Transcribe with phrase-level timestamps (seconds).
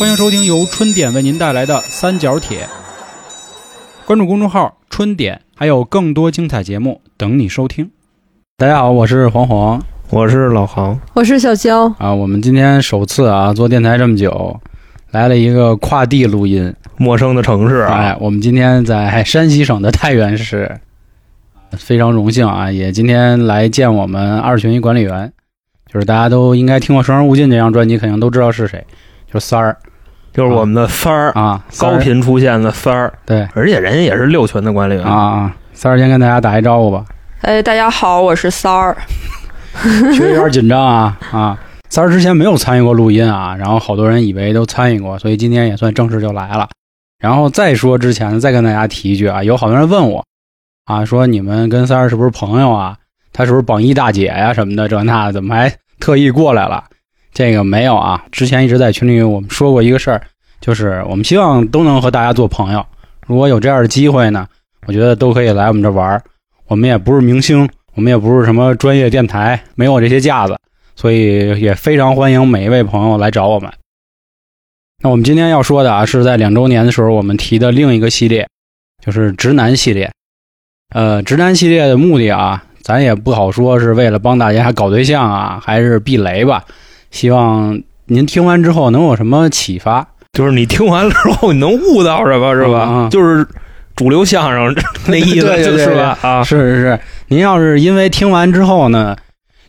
[0.00, 2.60] 欢迎收听由春点为您带来的《三角铁》，
[4.06, 7.90] 关注公众号“春点”，还有更多精彩节目等你收听。
[8.56, 9.78] 大家好，我是黄黄。
[10.08, 12.14] 我是老航，我是小肖，啊。
[12.14, 14.58] 我们今天首次啊做电台这么久，
[15.10, 16.74] 来了一个跨地录音。
[16.96, 20.80] 陌生的城市哎啊，，我们今天在山西省的太原市，
[21.72, 25.30] 非常荣幸啊，也今天来见我们二群一管理员，
[25.92, 28.82] 就是大家都应该听过《生人勿近》这张专辑，肯定都知道是谁，
[29.30, 29.76] 就是三儿
[30.32, 37.04] 就是我们的三儿，啊，高频出现的三儿，对而且人家也是六群的管理员啊，啊，三儿先跟大家打一招呼吧，
[37.42, 38.96] 哎，大家好，我是三儿。
[40.12, 41.58] 确实有点紧张啊啊。
[41.88, 46.68] 三儿之前没有参与过录音啊，然后好多人以为都参与过，所以今天也算正式就来了。
[47.18, 50.24] 然后再说之前，再跟大家提一句啊，有好多人问我
[50.84, 52.96] 啊，说你们跟三儿是不是朋友啊？
[53.32, 56.84] 他是不是榜一大姐呀、什么的，这那的怎么还特意过来了？
[57.32, 60.22] 这个没有啊，之前一直在群里我们说过一个事儿，
[60.60, 62.84] 就是我们希望都能和大家做朋友。
[63.26, 64.46] 如果有这样的机会呢，
[64.86, 66.22] 我觉得都可以来我们这玩儿。
[66.66, 70.56] 我们也不是明星，我们也不是什么专业电台，没有这些架子，
[70.94, 73.70] 所以也非常欢迎每一位朋友来找我们。
[75.02, 78.46] 那我们今天要说的啊，是在两周年的时候我们提的另一个系列，
[79.04, 80.10] 就是直男系列。
[80.92, 86.64] 呃，直男系列的目的啊，咱也不好说是为了帮大家搞对象啊，还是避雷吧。
[87.10, 90.06] 希望您听完之后能有什么启发。
[90.32, 92.86] 就是你听完了之后，你能悟到什么是吧？
[92.88, 93.44] 嗯嗯就是
[93.96, 94.74] 主流相声
[95.06, 96.16] 那意思，对对对就是吧？
[96.22, 99.16] 啊，是是是，您要是因为听完之后呢，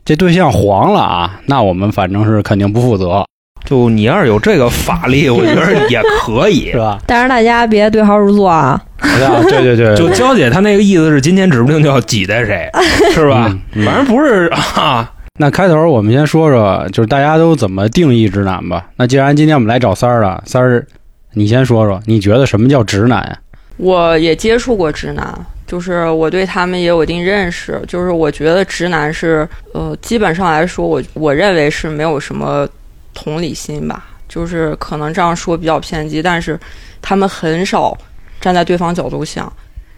[0.04, 3.26] 这对象黄了啊，那我们反正是肯定不负责，
[3.64, 6.78] 就你要是有这个法力，我觉得也可以 是。
[6.78, 6.98] 吧？
[7.06, 8.80] 但是大家别对号入座啊！
[9.00, 12.70] 对 对对，就娇姐她那个意思是，今天指不定就要挤兑谁，
[13.12, 13.52] 是吧？
[13.84, 14.44] 反正不是
[14.76, 18.90] 啊，那开头我们先说说，就是大家都怎么定义直男吧。
[18.96, 20.86] 那既然今天我们来找三儿了，三儿，
[21.32, 23.38] 你先说说，你觉得什么叫直男呀？
[23.78, 25.34] 我也接触过直男，
[25.66, 27.82] 就是我对他们也有一定认识。
[27.88, 32.68] 就是我觉得直男是，呃，基本上来说，我我认为是没有什么
[33.14, 34.04] 同理心吧。
[34.28, 36.60] 就是可能这样说比较偏激，但是
[37.00, 37.96] 他们很少
[38.38, 39.50] 站在对方角度想，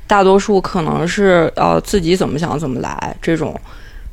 [0.07, 3.61] 大多数可能是呃自己怎么想怎么来这种。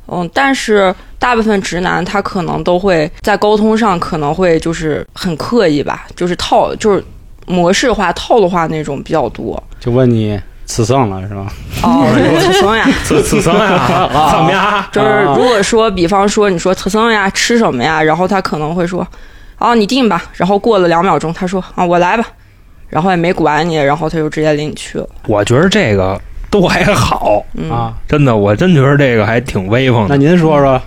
[0.08, 7.02] 嗯，但是大部分直男他可能都会在沟通上可能会就是很刻意吧，就是套就是
[7.46, 9.62] 模式化、套路化那种比较多。
[9.80, 11.46] 就问你吃剩了是吧？
[11.82, 12.06] 哦，
[12.40, 14.84] 吃剩呀， 吃吃剩呀，怎么样？
[14.92, 19.06] 就是如果说，比方说你说吃剩呀，吃什么呀，然后他可能会说，
[19.58, 20.24] 哦，你定吧。
[20.34, 22.24] 然后过了两秒钟，他说啊，我来吧，
[22.88, 25.08] 然后也没管你，然后他就直接领你去了。
[25.26, 26.20] 我觉得这个
[26.52, 30.08] 都还好，嗯，啊，真的，我真觉得这个还挺威风的。
[30.10, 30.80] 那您说说，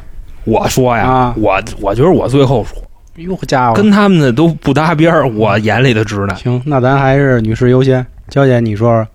[0.43, 2.77] 我说呀，啊我我觉得我最后说，
[3.15, 6.35] 哟家伙，跟他们的都不搭边儿，我眼里的直男。
[6.37, 8.05] 行，那咱还是女士优先。
[8.29, 9.07] 娇姐，你说说。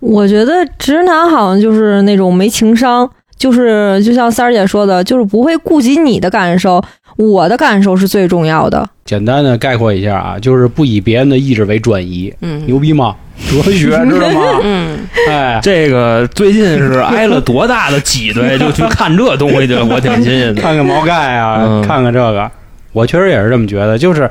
[0.00, 6.82] 我觉得直男好像就是那种没情商，就是就像三儿姐说的，就是不会顾及你的感受，
[7.16, 8.86] 我的感受是最重要的。
[9.06, 13.16] 简单的概括一下啊，就是不以别人的意志为转移，嗯牛逼吗？
[13.50, 14.60] 哲学知道吗？
[14.64, 14.98] 嗯，
[15.28, 20.60] 哎，这个最近是挨了多大的挤兑， 就去看这东西去了，我挺新鲜的。
[20.62, 22.50] 看看毛概啊，嗯看看这个，
[22.92, 23.98] 我确实也是这么觉得。
[23.98, 24.28] 就是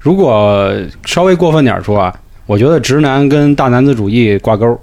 [0.00, 0.72] 如果
[1.04, 2.14] 稍微过分点说啊，
[2.46, 4.78] 我觉得直男跟大男子主义挂钩，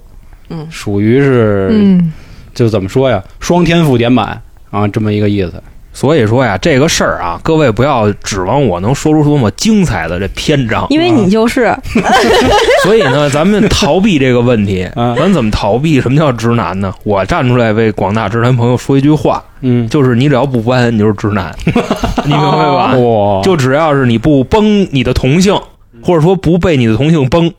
[0.50, 2.12] 嗯属于是，嗯，
[2.54, 4.40] 就怎么说呀，双天赋点满
[4.70, 5.54] 啊，这么一个意思。
[5.94, 10.88] 所以说呀，这个事儿啊，各位不要指望我能说出多么精彩的这篇章。
[10.90, 11.76] 因为你就是，
[12.84, 16.00] 所以呢，咱们逃避这个问题，啊咱怎么逃避？
[16.00, 16.94] 什么叫直男呢？
[17.04, 21.54] 我站出来为广大直男朋友说一句话，嗯，就是你只要不弯，你就是直男，
[22.24, 22.96] 你明白吧？
[22.96, 25.54] 哇，就只要是你不崩你的同性，
[26.02, 27.52] 或者说不被你的同性崩，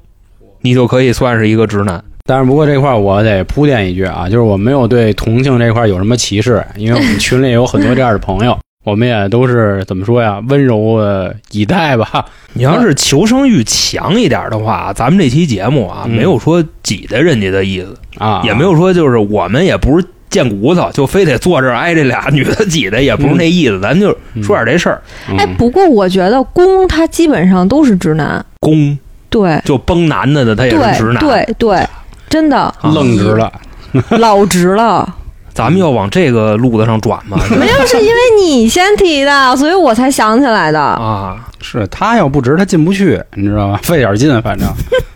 [0.63, 2.03] 你就可以算是一个直男。
[2.25, 12.25] 但是不过这块儿我得铺垫一句啊， 就是我没有对同性这块儿有什么歧视，因为我们 群里有很多这样的朋友， 我们也都是怎么说呀，温柔的以待吧。
[12.53, 16.13] 你要是求生欲强一点的话，咱们这期节目啊，嗯。
[16.13, 23.81] 没有说挤兑人家的意思，啊，也没有说就是我们也不是贱骨头，就非得坐这儿挨这俩女的挤的，也不是那意思。
[23.81, 25.37] 咱就说点这事儿，嗯。
[25.39, 28.97] 哎，不过我觉得公他基本上都是直男，公
[29.31, 29.61] 对。
[29.65, 31.19] 就崩男的的，他也对是直男。
[31.19, 31.87] 对对，
[32.33, 33.53] 真的啊愣直了。
[34.19, 35.17] 老直了。
[35.53, 40.81] 咱们要往这个路子上转吗没有， 是因为你先提的，所以我才想起来的。
[40.81, 43.79] 啊，是他要不直，他进不去，你知道吗？
[43.85, 44.67] 费点劲，反正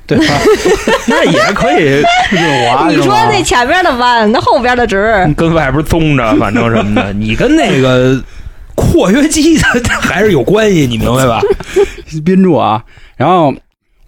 [0.07, 0.35] 对吧？
[1.09, 8.23] 那也可以润滑你说那前边的弯，那后边的直，跟外边棕着，反正什么的，你跟那个
[8.75, 11.41] 括约肌它还是有关系，你明白吧？
[12.27, 12.85] 宾住啊。
[13.17, 13.55] 然后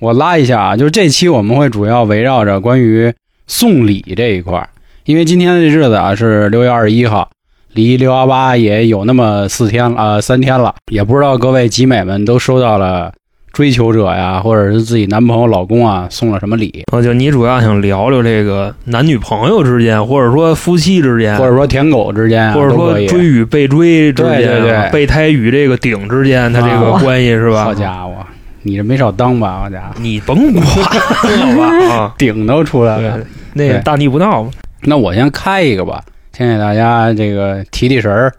[0.00, 3.12] 我拉一下啊，就是这期我们会主要围绕着关于
[3.47, 4.69] 送礼这一块儿，
[5.05, 7.29] 因为今天的日子啊是六月二十一号，
[7.73, 13.12] 离六幺八也有那么四天了，呃，三天了，也不知道各位集美们都收到了
[13.53, 27.65] 追求者呀，或者是自己男朋友、老公啊送了什么礼，啊，就你主要想聊聊这个男女朋友之间，或者说夫妻之间，或者说舔狗之间啊，或者说追与被追之间啊，对对对备胎与这个顶之间，它这个啊关系是吧？
[27.65, 28.15] 好家伙，
[28.62, 29.60] 你这没少当吧？
[29.60, 32.14] 好家伙，你甭管好吧啊！
[32.19, 33.25] 顶都出来了。，
[33.55, 34.50] 那大逆不道嘛。
[34.82, 36.02] 那我先开一个吧，
[36.32, 38.32] 先给大家这个提提神儿。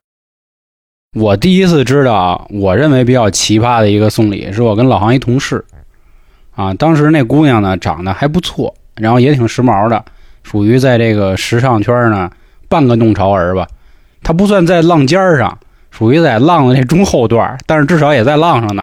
[1.18, 5.63] 我第一次知道，我认为比较奇葩的一个送礼，是我跟老航一同事，
[6.56, 10.06] 啊，当时那姑娘呢长得还不错，然后也挺时髦的，
[10.44, 12.30] 属于在这个时尚圈呢
[12.68, 13.68] 半个弄潮儿吧。
[14.21, 15.57] 她不算在浪尖儿上，
[15.89, 18.81] 属于在浪的那中后段，但是至少也在浪上呢。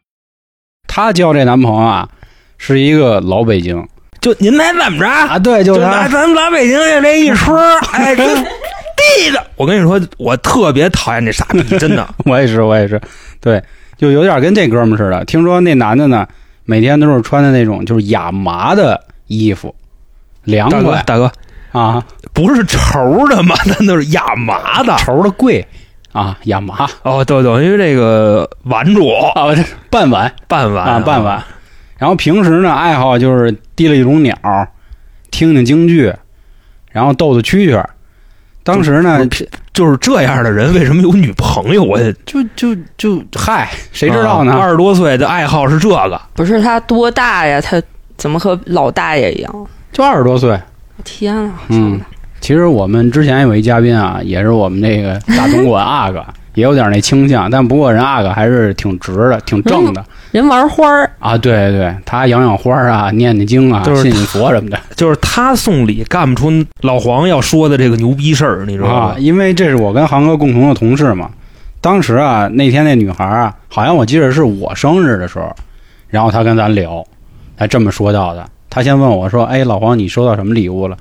[0.96, 2.08] 她交这男朋友啊，
[2.56, 3.87] 是一个老北京
[4.19, 5.06] 就您猜怎么着？
[5.06, 7.54] 啊，对，就拿他，咱们老北京人这一说，
[7.93, 12.08] 哎，这地的，我跟你说，我特别讨厌这傻逼， 真的。
[12.25, 12.98] 我也是，我也是，
[13.43, 13.62] 对，
[13.98, 15.22] 就有点跟这哥们儿似的。
[15.26, 16.26] 听说那男的呢，
[16.64, 19.75] 每天都是穿的那种就是亚麻的衣服，
[20.44, 21.31] 凉大哥，快大哥，
[21.72, 22.02] 啊，
[22.32, 23.54] 不是绸的吗？
[23.69, 24.96] 那都是亚麻的。
[24.96, 25.62] 绸的贵
[26.16, 31.42] 啊，亚麻哦，对，等于这个碗主啊，这半碗半碗啊，半碗。
[31.98, 34.34] 然后平时呢，爱好就是提了一种鸟，
[35.30, 36.10] 听听京剧，
[36.90, 37.90] 然后逗逗蛐蛐儿。
[38.62, 39.26] 当时呢，
[39.74, 41.84] 就是这样的人，为什么有女朋友？
[41.84, 44.54] 我也就就就嗨，谁知道呢？
[44.54, 47.60] 二十多岁的爱好是这个，不是他多大呀？
[47.60, 47.80] 他
[48.16, 49.66] 怎么和老大爷一样？
[49.92, 50.58] 就二十多岁，
[51.04, 51.52] 天啊！
[51.69, 52.00] 嗯，
[52.46, 61.37] 其实我们之前有一嘉宾啊，也是我们那个大东莞阿哥， 也有点那倾向，但不过人阿哥还是挺直的，挺正的、人玩花儿，啊。
[61.37, 69.14] 对对，他养养花啊，念念经啊，就是信信佛什么的 就是他送礼干不出老黄要说的这个牛逼事儿，你知道啊吗。？
[69.19, 71.28] 因为这是我跟航哥共同的同事嘛。
[71.81, 75.52] 当时啊，那天那女孩啊，好像我记得是我生日的时候，
[76.10, 77.04] 然后她跟咱聊，
[77.58, 78.48] 才这么说到的。
[78.70, 80.96] 她先问我说：“哎，老黄，你收到什么礼物了？”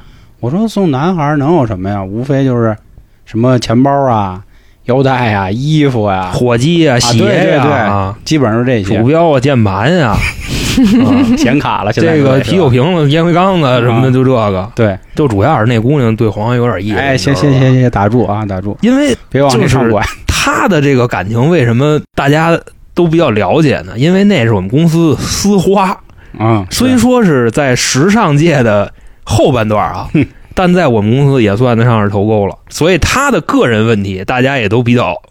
[0.45, 2.03] 我说：“送男孩能有什么呀？
[2.03, 2.77] 无非就是
[3.25, 4.39] 什么钱包啊、
[4.83, 9.07] 腰带啊、衣服啊、火机啊、鞋对对呀、对啊，基本上是这些鼠。
[9.07, 10.09] 标啊、键盘呀、
[11.01, 16.97] 啊，显卡了，现在这个啤酒瓶子、烟灰缸子什么的，啊就这个，对，就主要是那姑娘对黄有点意思。
[16.99, 20.03] 哎，行行行，行，打住啊，打住，因为别往就是这上拐。
[20.27, 22.55] 他的这个感情为什么大家
[22.93, 23.93] 都比较了解呢？
[23.97, 25.97] 因为那是我们公司私花，
[26.39, 28.93] 嗯，虽说是在时尚界的
[29.23, 30.23] 后半段啊哼，
[30.55, 32.57] 但在我们公司也算得上是头钩了。
[32.69, 35.21] 所以他的个人问题，大家也都比较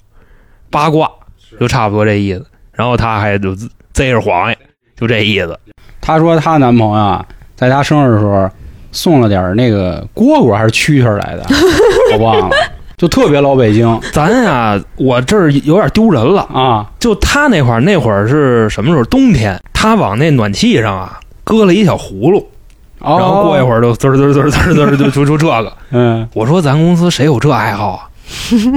[0.71, 1.11] 八卦，
[1.59, 2.47] 就差不多这意思。
[2.73, 3.57] 然后他还就
[3.93, 4.59] 贼是黄爷，
[4.97, 5.59] 就这意思。
[6.01, 7.27] 她说她男朋友啊，
[7.57, 8.51] 在她生日的时候
[8.93, 11.47] 送了点那个蝈蝈还是蛐蛐来的，
[12.13, 12.57] 我忘了，
[12.97, 16.43] 就特别老北京咱呀，我这儿有点丢人了。
[16.43, 19.05] 啊，就他那会儿，那会儿是什么时候？
[19.05, 22.47] 冬天，他往那暖气上啊搁了一小葫芦，
[23.05, 25.73] 然然后过一会儿，就滋儿滋儿滋儿滋儿滋儿就就就这个。
[25.91, 28.09] 嗯，我说咱公司谁有这爱好啊？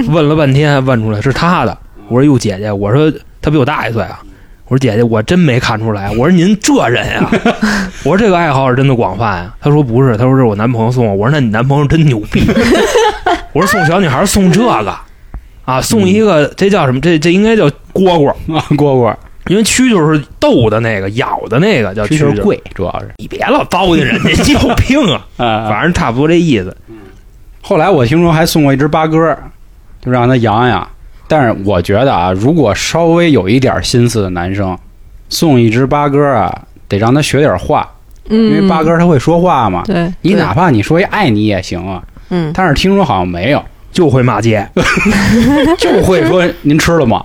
[0.08, 1.76] 问了半天，问出来是他的。
[2.08, 4.20] 我说哟，姐姐，我说他比我大一岁啊。
[4.66, 6.10] 我说姐姐，我真没看出来。
[6.10, 7.30] 我说您这人呀、
[8.04, 11.14] 我说这个爱好是真的广泛呀、他说不是，他说这是我男朋友送我。
[11.14, 12.44] 我说那你男朋友真牛逼。
[13.54, 14.94] 我说送小女孩送这个
[15.64, 17.00] 啊，送一个这叫什么？
[17.00, 19.14] 这这应该叫蝈蝈， 啊，蝈蝈，
[19.48, 22.40] 因为蛐蛐是逗的那个，咬的那个叫蛐蛐。
[22.42, 25.26] 贵，主要是你别老糟践人家， 你有病啊！
[25.38, 25.68] 啊。
[25.68, 26.76] 反正差不多这意思。
[27.60, 29.36] 后来我听说还送过一只八哥，
[30.00, 30.88] 就让他养养。
[31.26, 34.78] 但是我觉得啊，如果稍微有一点心思的男生，
[35.28, 37.86] 送一只八哥啊，得让他学点话，
[38.30, 39.82] 因嗯，为八哥他会说话嘛。
[39.84, 43.62] 对，你哪怕你说一爱你也行啊，嗯，但是听说好像没有，
[43.92, 44.66] 就会骂街
[45.76, 47.22] 就会说您吃了吗？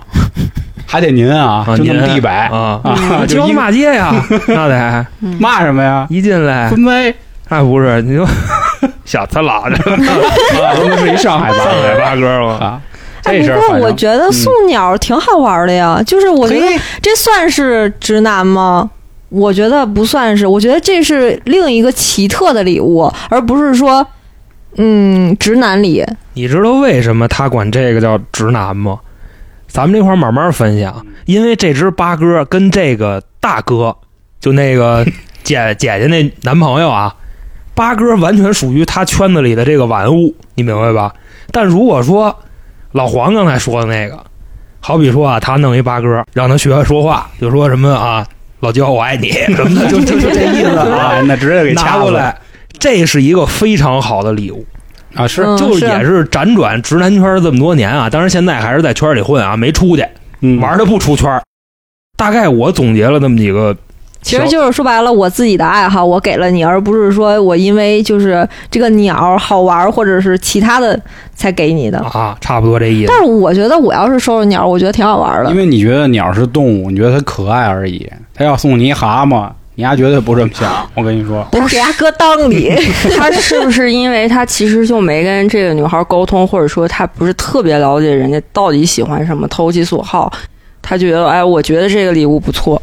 [0.86, 4.12] 还得您啊，啊，就那么您地摆啊，啊，就骂街呀，
[4.48, 5.06] 那得
[5.38, 6.06] 骂什么呀？
[6.10, 6.70] 一进来，
[7.48, 8.26] 哎，不是，你说
[9.04, 9.90] 小次郎这
[10.62, 12.52] 啊，我们是一上海八上海哥八哥吗？
[12.60, 12.80] 啊，
[13.24, 16.66] 哎，这事儿不过我觉得送鸟挺好玩的呀，就是我觉得
[17.02, 18.90] 这算是直男吗？
[19.30, 24.06] 我觉得不算是，我觉得这是另一个奇特的礼物，而不是说，
[24.76, 26.04] 嗯，直男礼。
[26.34, 28.98] 你知道为什么他管这个叫直男吗？
[29.74, 33.96] 咱们这块儿慢慢分享，因为这只八哥跟这个大哥，
[34.38, 35.04] 就那个
[35.42, 37.12] 姐姐姐那男朋友啊，
[37.74, 41.12] 八哥完全属于他圈子里的这个玩物，你明白吧？
[41.50, 42.38] 但如果说
[42.92, 44.24] 老黄刚才说的那个，
[44.78, 48.24] 好比说啊，他弄一八哥，让他学会说话，就说什么啊，
[48.60, 51.16] 老焦我爱你 什么的，就就就这意思啊。
[51.16, 52.38] 啊， 那直接给拿掐过来，
[52.78, 54.64] 这是一个非常好的礼物，
[55.14, 60.04] 啊，是，嗯就是也是辗转直男圈这么多年啊，当然现在还是在圈里混啊，没出去
[60.40, 61.40] 嗯玩的不出圈。
[62.16, 63.76] 大概我总结了那么几个
[64.22, 70.98] 其实就是说白了，我自己的爱好我给了你，而不是说我因为就是这个鸟好玩或者是其他的
[71.34, 71.98] 才给你的。
[71.98, 73.18] 啊，差不多这意思但。
[73.18, 75.56] 是我觉得我要是收了鸟，我觉得挺好玩的因。
[75.56, 78.10] 为你觉得鸟是动物，你觉得它可爱而已。
[78.32, 80.86] 它要送你一蛤蟆，你丫绝对不这么想。
[80.94, 82.72] 我跟你说，我给丫搁裆里，
[83.16, 90.32] 他是不是因为他其实就没跟这个女孩沟通，或者说他不是特别了解人家到底喜欢什么，投其所好？
[90.80, 92.80] 他觉得，哎，我觉得这个礼物不错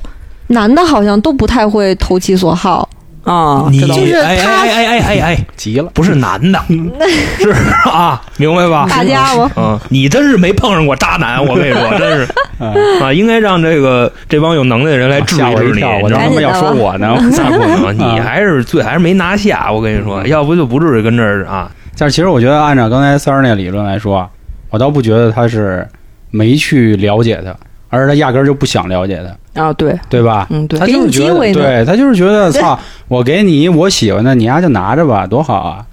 [0.48, 2.90] 男的好像都不太会投其所好。
[3.24, 6.60] 啊，你就是哎他哎哎哎哎哎， 急了，不是男的，
[7.40, 7.52] 是
[7.90, 8.88] 啊，明白吧？
[8.90, 9.50] 大家吗？
[9.56, 12.28] 嗯，你真是没碰上过渣男，我跟你说，真是
[12.60, 17.16] 嗯啊，应该让这个这帮有能耐的人来治吓一治你，我一跳，我他妈要说我呢。
[17.20, 21.70] 那不能，你啊还是最还是没拿下，我跟你说，要不就不至于跟这儿啊。
[21.98, 24.28] 但是其实我觉得，按照刚才三儿那理论来说，
[24.72, 25.88] 我倒不觉得他是
[26.32, 27.56] 没去了解他，
[27.92, 29.22] 而是他压根儿就不想了解
[29.54, 30.48] 他，啊，对，对吧？
[30.50, 35.86] 嗯，对他，就是觉得，对他就是觉得， 操，我给你我喜欢的，你丫就拿着吧，多好啊！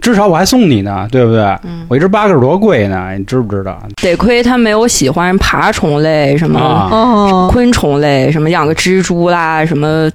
[0.00, 1.42] 至少我还送你呢，对不对？
[1.62, 3.78] 嗯，我一只八哥多贵呢，你知不知道？
[4.02, 10.10] 得亏他没有喜欢爬虫类，什么昆虫类，什么养个蜘蛛啦，什么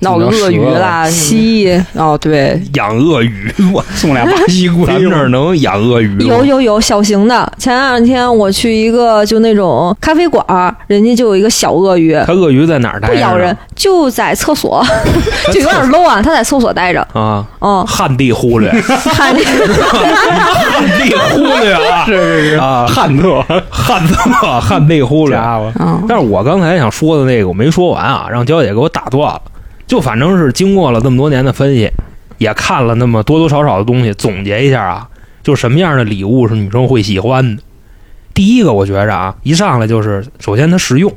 [0.00, 6.18] 闹个鳄鱼啦， 蜥蜴哦，对， 养鳄鱼，我送俩巴西龟，咱们这儿能养鳄鱼？
[6.26, 7.50] 有有有小型的。
[7.58, 10.44] 前两天我去一个就那种咖啡馆，
[10.86, 13.14] 人家就有一个小鳄鱼，它鳄鱼在哪儿待着？
[13.14, 14.84] 不咬人，就在厕所，
[15.52, 16.20] 就有点 low 啊。
[16.22, 19.44] 他在厕所待着，啊，嗯，旱地忽略，旱地
[21.30, 24.14] 忽略啊，是是是啊，旱特旱子
[24.62, 25.38] 旱地忽略。
[26.08, 29.40] 但是我刚才想说的那个我没说完啊，让娇姐给我打断了。
[29.90, 31.90] 就反正是经过了这么多年的分析，
[32.38, 35.08] 也看了那么多多少少的东西，总结一下啊，
[35.42, 37.60] 就什么样的礼物是女生会喜欢的。
[38.32, 41.12] 第一个，我觉着啊，一上来就是首先它实用，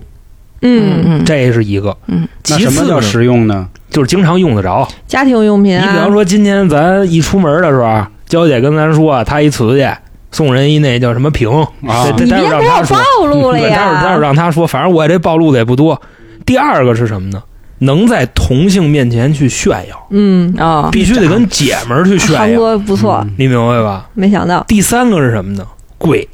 [0.63, 1.95] 嗯，嗯，这是一个。
[2.07, 3.69] 嗯，次什么叫实用呢？
[3.91, 4.87] 就是经常用得着。
[5.05, 9.87] 家庭用品啊 你比方，说，今天咱一出门的时候，娇姐跟咱说，她一瓷去
[10.31, 11.47] 送人一那叫什么瓶，
[11.87, 14.19] 啊这这待会你别给我儿让她说，暴露了呀，待会儿待会儿。
[14.19, 16.01] 让他说，反正我这暴露的也不多。
[16.43, 17.43] 第二个是什么呢？
[17.83, 24.09] 能在同性面前去炫耀，嗯，啊，必须得跟姐们儿去炫韩耀，国不错，嗯你明白吧？
[24.13, 25.65] 没想到，第三个是什么呢？
[25.97, 26.27] 贵，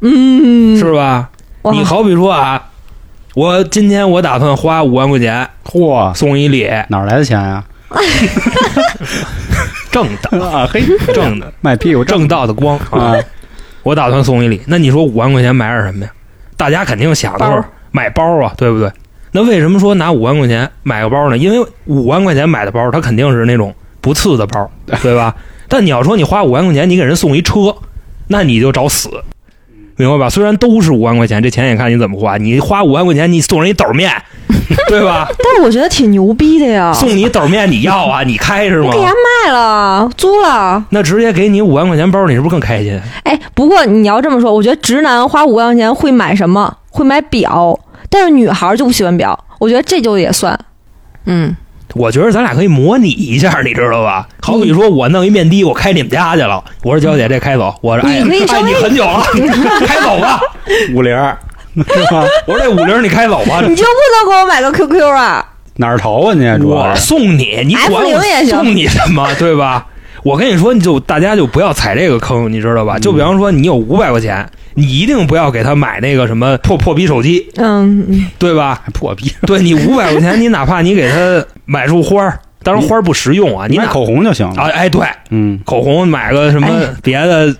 [0.00, 1.30] 嗯，是吧？
[1.72, 2.62] 你好比说啊，
[3.34, 7.64] 我今天我打算花五万块钱嚯，送一礼，哪儿来的钱呀？
[9.90, 10.82] 正的，啊，嘿，
[11.14, 13.14] 正的，卖屁股正道的光啊！
[13.14, 13.16] 啊，
[13.82, 16.10] 我打算送一礼，那你说五万块钱买点什么呀？
[16.56, 18.90] 大家肯定想的是买包啊，对不对？
[19.36, 21.36] 那为什么说拿五万块钱买个包呢？
[21.36, 24.70] 因为五万块钱买的包，它肯定是那种不次的包，
[25.02, 25.34] 对吧？
[25.68, 27.74] 但你要说你花五万块钱，你给人送一车，
[28.28, 29.10] 那你就找死，
[29.96, 30.30] 明白吧？
[30.30, 32.36] 虽然都是五万块钱，这钱也看你怎么花。
[32.36, 34.12] 你花五万块钱，你送人一斗面，
[34.86, 35.26] 对吧？
[35.28, 36.92] 但是我觉得挺牛逼的呀。
[36.92, 38.22] 送你一斗面，你要啊？
[38.22, 38.98] 你开是吗我给？
[38.98, 40.84] 人家卖了，租了。
[40.90, 43.00] 那直接给你五万块钱包，你是不是更开心？
[43.24, 46.76] 哎，不过你要这么说，我觉得直男花五万块钱会买什么？
[46.90, 47.76] 会买表，
[48.14, 49.36] 但是女孩就不喜欢表。
[49.58, 50.56] 我觉得这就也算。
[51.26, 51.56] 嗯，
[51.94, 54.28] 我觉得咱俩可以模拟一下，你知道吧？
[54.40, 59.20] 好比说我弄一面的，我开你们家去了，我说娇姐这开走，我说哎你爱你很久了，
[59.84, 60.38] 开走吧。
[60.94, 61.36] 五零儿
[61.76, 62.22] 是吧？
[62.46, 63.90] 我说这五零你开走吧，你就不
[64.22, 65.44] 能给我买个 QQ 啊？
[65.76, 66.42] 哪儿淘啊你？
[66.60, 69.86] 主要我送你，你管 F0 我也行送你什么，对吧？
[70.22, 72.96] 我跟你说，你就大家就不要踩这个坑，你知道吧？
[72.96, 78.82] 嗯就比方说你有五百块钱，你一定不要给他买那个什么破破逼手机，嗯嗯，对吧？
[78.92, 84.62] 破逼，对你五百块钱， 你哪怕你给他买束花儿，当然花儿不实用啊，你哪买口红就行了。
[84.62, 87.54] 啊哎对，嗯，口红买个什么哎别的，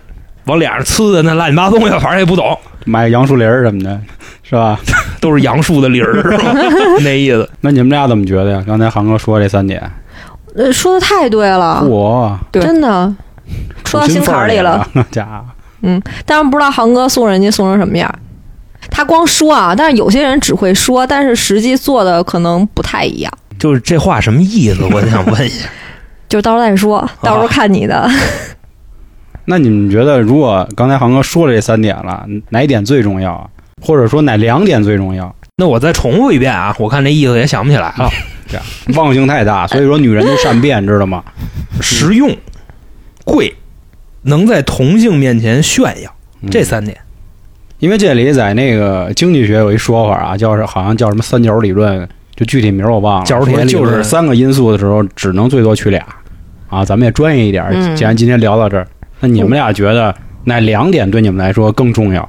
[0.46, 4.00] 往脸上呲的那乱七八糟东西，反正也不懂，买杨树林儿什么的，
[4.42, 4.78] 是吧？
[5.20, 6.52] 都是杨树的林儿，是 吧
[7.02, 7.48] 那意思。
[7.60, 8.62] 那你们俩怎么觉得呀？
[8.66, 9.80] 刚才韩哥说这三点，
[10.54, 13.14] 呃，说的太对了，我真的
[13.84, 15.44] 说到心坎儿里了。，那家伙，
[16.24, 18.12] 但是不知道航哥送人家送成什么样。
[18.90, 23.32] 他光说啊，但是有些人只会说，但是实际做的可能不太一样。
[23.58, 24.84] 就是这话什么意思？
[24.92, 25.68] 我想问一下。
[26.28, 28.08] 就到时候再说，到时候看你的。
[29.46, 33.46] 那你们觉得，如果刚才航哥说了这三点了，哪一点最重要啊？
[33.82, 35.34] 或者说哪两点最重要？
[35.56, 38.10] 那我再重复一遍啊，我看这意思也想不起来了。
[38.48, 38.64] 这样
[38.94, 41.22] 忘性太大，所以说女人就善变，知道吗？
[41.80, 42.34] 实用、
[43.24, 43.54] 贵，
[44.24, 46.10] 能在同性面前炫耀，
[46.42, 46.96] 嗯这三点。
[47.78, 56.02] 因为这里在那个经济学有一说法啊，叫是好像叫什么三角理论就具体名儿我忘了，角铁就是三个因素的时候，只能最多取俩
[56.68, 56.84] 啊。
[56.84, 58.86] 咱们也专业一点既然今天聊到这儿，
[59.20, 60.14] 那你们俩觉得
[60.44, 62.26] 哪两点对你们来说更重要？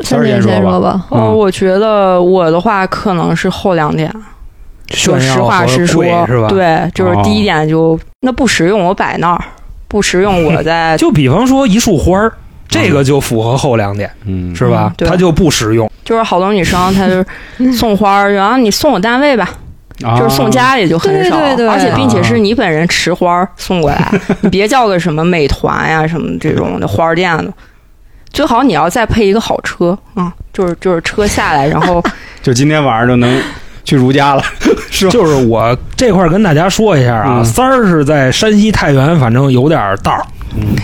[0.00, 1.06] 三姐儿先说说吧。
[1.10, 4.12] 哦，嗯我觉得我的话可能是后两点，
[4.88, 6.48] 就实话实说，是吧？。
[6.48, 9.38] 对，就是哦第一点就那不实用，我摆那儿；
[9.88, 12.32] 不实用，我 在就比方说一束花儿，
[12.68, 14.94] 这个就符合后两点，嗯，是吧嗯？
[14.98, 15.90] 对它就不实用。
[16.04, 19.48] 就是好多女生，她就是送花儿， 然后你送我单位吧，
[20.04, 24.12] 啊就是送家里就很少，对对对而且并且是你本人持花儿送过来，
[24.42, 27.52] 你别叫个什么美团呀什么这种的花儿店的。
[28.32, 32.02] 最好你要再配一个好车，嗯，就是就是车下来，然后
[32.42, 33.40] 就今天晚上就能
[33.86, 34.42] 去如家了，
[34.90, 35.10] 是吧？
[35.12, 40.20] 就是我这块儿跟大家说一下啊，嗯三儿是在山西太原，反正有点道儿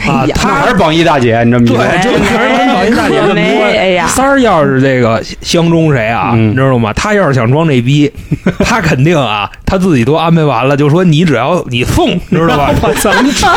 [0.07, 4.09] 啊他还是榜一大姐，你这么一说对，就全是跟老一大姐这么说。
[4.09, 6.93] 三儿要是这个相中谁啊，嗯你知道吗？
[6.95, 8.11] 他要是想装这逼，
[8.65, 12.71] 他肯定啊，他自己都安排完了，就说你只要你送，你知道吧？
[13.03, 13.49] 咱车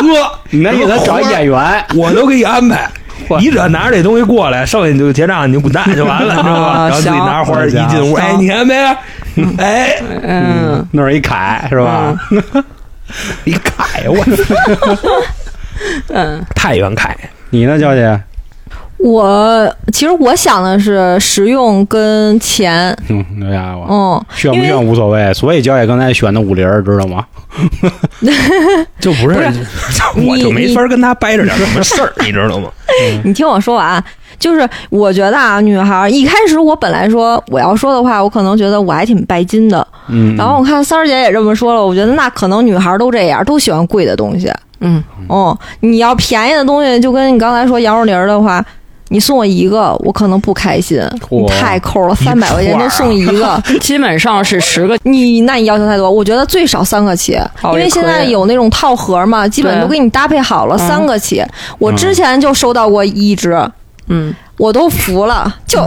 [0.50, 2.88] 你能给他找演员，我都给你安排。
[3.40, 6.66] 你只要拿着这东西过来，剩下你就结账，你就滚蛋就完了，你知道吧？
[6.70, 8.74] 啊然后自己拿着花儿一进屋，行哎，你看没？
[9.58, 12.14] 哎，嗯，那儿一凯是吧？
[13.44, 14.16] 一凯我
[16.08, 17.16] 嗯，太原凯，
[17.50, 18.18] 你呢，娇姐？
[18.98, 27.24] 我其实我想的是实用跟钱，嗯，那家伙嗯，炫不炫无所谓，所以娇姐刚才选的五菱，知道吗？
[28.98, 29.36] 就不是，
[30.26, 32.70] 我就没法跟他掰扯点什么事儿，你知道吗？
[33.22, 34.02] 你听我说完，
[34.38, 44.52] 就是我觉得啊，女孩儿一开始我本来说我要说的话，我可能觉得我还挺拜金的，嗯，然后我看三儿姐也这么说了，我觉得那可能女孩儿都这样，都喜欢贵的东西。
[44.80, 48.62] 嗯，哦，你要便宜的东西，就跟你刚才说羊肉泥儿的话，
[49.08, 51.00] 你送我一个，我可能不开心，
[51.30, 61.42] 你太抠了，三百块钱就送一个， 基本上是十个，你那你要求太多，我觉得最少三个起，哦因为现在有那种套盒嘛，基本都给你搭配好了，嗯三个起。
[61.78, 63.58] 我之前就收到过一只，
[64.08, 65.80] 嗯，我都服了，就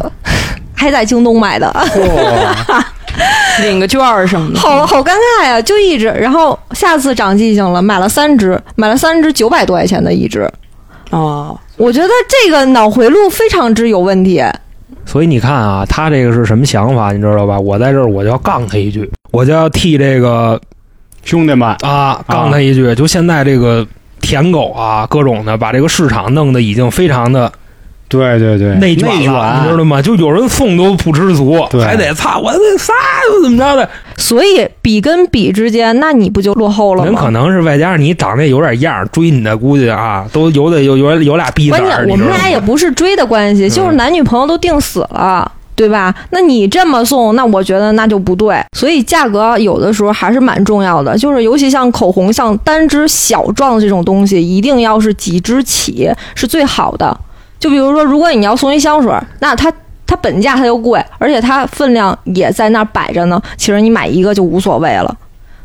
[0.76, 6.06] 还在京东买的，嚯领个券儿什么的，好好尴尬呀，就一只。
[6.08, 10.50] 然后下次长记性了，买了三只，买了三只九百多块钱的一只，
[11.10, 14.42] 哦，我觉得这个脑回路非常之有问题。
[15.06, 17.60] 所以你看啊，他这个是什么想法，你知道吧？
[17.60, 20.60] 我在这儿我就要杠他一句，我就要替这个
[21.26, 22.94] 兄弟们，啊杠他一句。
[22.96, 23.86] 就现在这个
[24.22, 27.52] 舔狗啊，各种的把这个市场弄得已经非常的
[28.10, 29.36] 对对对，内卷你知道
[29.86, 30.02] 吗？
[30.02, 32.94] 就有人送都不知足，还得擦我这仨
[33.30, 33.88] 又怎么着的？
[34.18, 37.06] 所以比跟比之间，那你不就落后了吗？
[37.06, 45.50] 人可能是外加上你长得有点样儿，追你的估计啊，都有的有有有俩逼子，关键我们俩也不是追的关系，就是男女朋友都定死了。
[45.76, 46.14] 对吧？
[46.32, 48.62] 那你这么送，那我觉得那就不对。
[48.78, 57.18] 所以价格有的时候还是蛮重要的，就是尤其像口红、像单支小状这种东西，一定要是几支起是最好的。
[57.60, 59.72] 就比如说，如果你要送一香水，那它
[60.08, 63.42] 它本价它就贵，而且它分量也在那儿摆着呢。
[63.58, 65.16] 其实你买一个就无所谓了。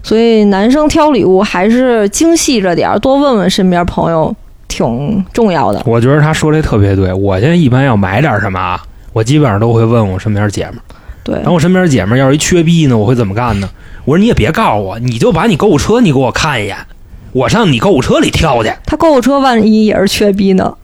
[0.02, 4.34] 所以男生挑礼物还是精细着点儿，多问问身边朋友，
[4.68, 5.82] 挺重要的。
[5.86, 7.10] 我觉得他说的特别对。
[7.12, 10.82] 我现在一般要买点什么啊，我基本上都会问我身边姐们儿。
[11.22, 13.70] 对然，后我身边姐们儿要是一缺逼呢，我会怎么干呢？
[14.04, 16.76] 我说你也别告诉我，你就把你购物车你给我看一眼，
[17.32, 20.74] 我上你购物车里挑去，他购物车万一也是缺逼呢？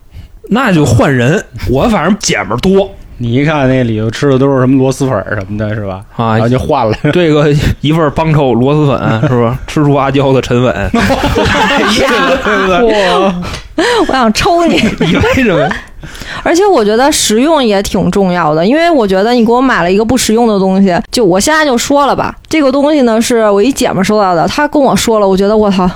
[0.50, 1.44] 那就换人。
[1.70, 2.90] 我反正姐们儿多
[3.22, 6.00] 你一看那里头吃的都是什么螺蛳粉儿什么的，是吧？
[6.16, 6.96] 啊然后，就换了。
[7.12, 9.58] 这个一份帮臭螺蛳粉 是吧？
[9.66, 11.02] 吃出阿胶的沉稳，对
[12.62, 13.34] 不对？
[14.08, 14.76] 我想抽你。
[15.00, 15.68] 你为什么？
[16.42, 25.88] 而且我觉得实用也挺重要的，因为我觉得你给我买了一个不实用的东西，就我现在就说了吧，这个东西呢是我一姐们儿收到的，她跟我说了，我觉得我操。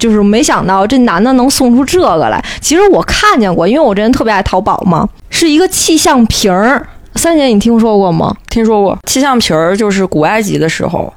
[0.00, 2.44] 就是没想到这男的能送出这个来。
[2.60, 6.84] 其实我看见过，因为我这人特别爱淘宝嘛，是一个气象瓶儿。
[7.16, 8.34] 三姐，你听说过吗？
[8.48, 11.12] 听说过气象瓶儿，就是古埃及的时候，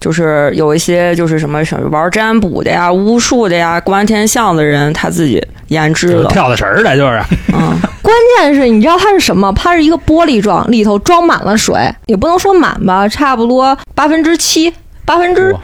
[0.00, 6.26] 就是有一些就是什么什么玩占卜的呀、巫术的呀、观天象的人，他自己研制的。
[6.26, 7.22] 跳的神儿的，就是
[7.54, 9.52] 嗯，关键是你知道它是什么？
[9.56, 15.54] 它是一个玻璃状，里头装满了水，也不能说满吧，差不多八分之七、八分之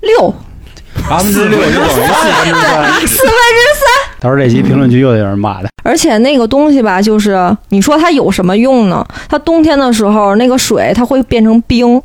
[0.00, 0.34] 六、
[1.08, 2.94] 八分之六就等于四分之三。
[3.06, 3.28] 四分之
[3.78, 3.86] 三
[4.20, 5.68] 到时候这期评论区又得有人骂他。
[5.82, 9.06] 而且那个东西吧，就是你说它有什么用呢？
[9.28, 12.00] 它冬天的时候那个水它会变成冰，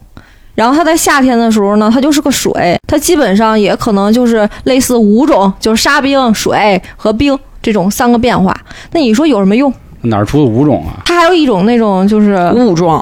[0.53, 8.53] 然后它在夏天的时候呢，它就是个水，它基本上也可能就是类似五种，就是沙冰、水和冰这种三个变化。
[8.91, 9.73] 那你说有什么用？
[10.01, 10.99] 哪儿出的五种啊？
[11.05, 13.01] 它还有一种那种就是雾状，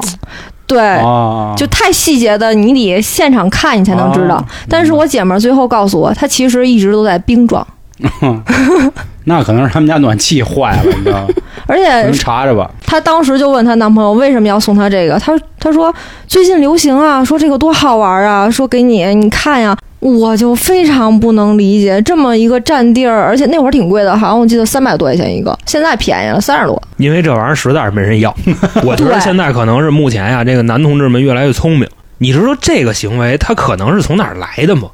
[0.67, 4.35] 对，啊，就太细节的，你得现场看你才能知道。
[4.35, 7.65] 哦但是我姐们儿最后告诉我，她其实一直都在冰装，
[9.23, 11.27] 那可能是他们家暖气坏了，你知道吗？
[11.67, 12.69] 而能且查查吧。
[12.85, 15.93] 她当时就问她男朋友为什么要送她这个，她她说
[16.27, 19.75] 最近流行啊，说这个多好玩啊，说给你你看呀。
[19.99, 26.81] 我就非常不能理解这么一个占地儿，而且那会儿挺贵的，好像我记得三百多块钱一个，现在便宜了三十多。
[26.97, 28.33] 因为这玩意儿实在是没人要。
[28.85, 31.89] 我觉得现在可能是目前呀，这个男同志们越来越聪明。
[32.19, 34.89] 你是说这个行为它可能是从哪儿来的吗？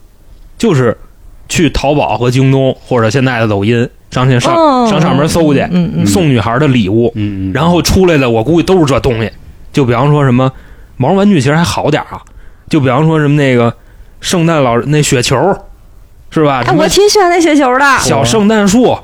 [0.58, 0.98] 就是
[1.50, 9.30] 去淘宝和京东或者现在的抖音上去上、嗯上上门搜去，嗯嗯，送女孩的礼物，嗯嗯，然后出来的我估计都是这东西。
[9.74, 10.52] 就比方说什么
[10.96, 12.22] 毛绒玩具，其实还好点儿啊。
[12.70, 13.74] 就比方说什么那个
[14.24, 15.38] 圣诞老人那雪球，
[16.32, 16.64] 是吧？
[16.66, 18.98] 哎，我挺喜欢那雪球的，小圣诞树，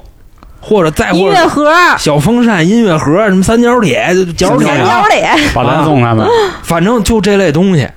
[0.61, 5.21] 或者再音或者乐盒、小风扇、音乐盒，什么三角铁、角铁三啊角，里，
[5.53, 6.25] 把咱送他们，
[6.63, 7.87] 反正就这类东西。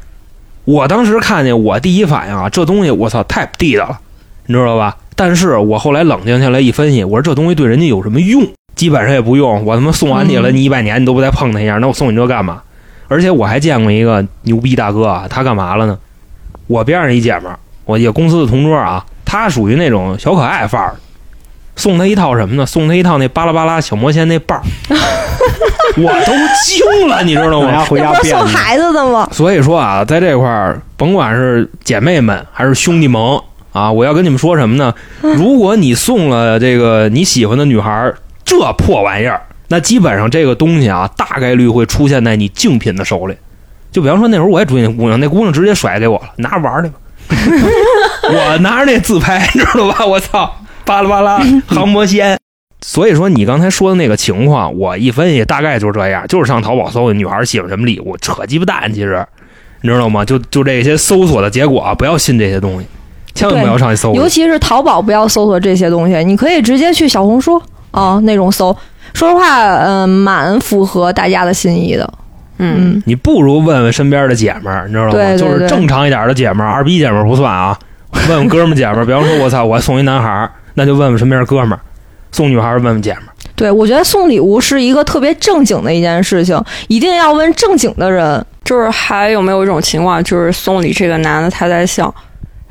[0.64, 3.98] 我当时看见，我第一反应啊，这东西我操太不地道了，
[4.46, 4.96] 你知道吧？
[5.14, 8.44] 但是我后来冷静下来一分析，我说这东西对人家有什么用？
[8.74, 9.64] 基本上也不用。
[9.64, 12.62] 我他妈送完你了，嗯你一百年你都不带碰它一下，那我送你这干嘛？
[13.06, 15.96] 而且我还见过一个牛逼大哥啊，他干嘛了呢？
[16.66, 20.94] 我边上一姐们儿，我也公司的同桌啊，她属于那种小可爱范儿，
[21.76, 22.64] 送她一套什么呢？
[22.66, 24.62] 送她一套那巴拉巴拉小魔仙那棒儿，
[25.96, 26.32] 我都
[26.64, 27.68] 惊了，你知道吗？
[27.72, 28.58] 大家回那不是送家变的。
[28.58, 29.28] 孩子的吗？
[29.32, 33.20] 所以说啊，在这块儿，甭管是姐妹们还是兄弟们
[33.72, 34.94] 啊，我要跟你们说什么呢？
[35.20, 43.34] 如果你送了这个你喜欢的女孩儿这破玩意儿，那基本上这个东西啊，大概率会出现在你竞品的手里。
[43.92, 46.94] 就比方说那会儿我也追那姑娘，那姑娘直接甩给我了，拿着玩儿去吧。
[48.24, 50.04] 我拿着那自拍，你知道吧？
[50.04, 50.50] 我操，
[50.84, 52.38] 巴拉巴拉航模仙。
[52.80, 59.24] 所以说你刚才说的那个情况，我一分析大概就是这样，就是上淘宝搜女孩喜欢什么礼物，扯鸡巴蛋，其实
[59.82, 60.24] 你知道吗？
[60.24, 62.86] 就就这些搜索的结果啊，不要信这些东西，
[63.34, 64.14] 千万不要上去搜。
[64.14, 67.60] 尤其是淘宝，不要搜索这些东西，你可以直接去小红书
[67.92, 68.76] 啊那种搜。
[69.14, 72.12] 说实话，嗯、蛮符合大家的心意的。
[72.62, 75.10] 嗯，嗯，你不如问问身边的姐们儿，你知道吗？
[75.10, 77.76] 对对就是正常一点的姐们儿，二逼姐们儿不算啊。
[78.28, 81.78] 问问哥们儿姐们儿，比方说我操，我送一男孩儿，那就问问身边的哥们儿；
[82.30, 83.32] 送女孩儿问问姐们儿。
[83.56, 88.44] 对，我觉得送礼物是一个特别正经的一件事情，一定要问正经的人。
[88.64, 92.12] 就是还有没有一种情况，就是送礼这个男的他在想，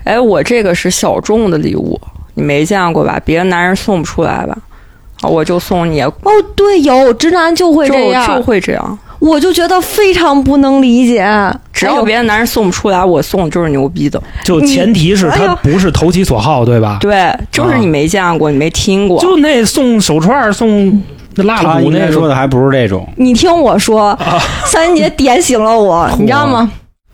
[0.05, 1.99] 哎，我这个是小众的礼物，
[2.33, 3.21] 你没见过吧？
[3.25, 4.57] 别的男人送不出来吧？
[5.21, 6.13] 啊，我就送你，哦，
[6.55, 8.97] 对，有直男就会这样，就会这样。
[9.21, 11.23] 我就觉得非常不能理解。
[11.71, 14.21] 只要别的男人送不出来，我送就是牛逼的。
[14.43, 16.97] 就前提是他不是投其所好，对吧？
[16.99, 19.21] 对，就是你没见过，你没听过。
[19.21, 21.01] 就那送手串儿、送
[21.35, 26.71] 那蜡烛那说的还不是这种，你听我说，啊三姐点醒了我， 你知道吗？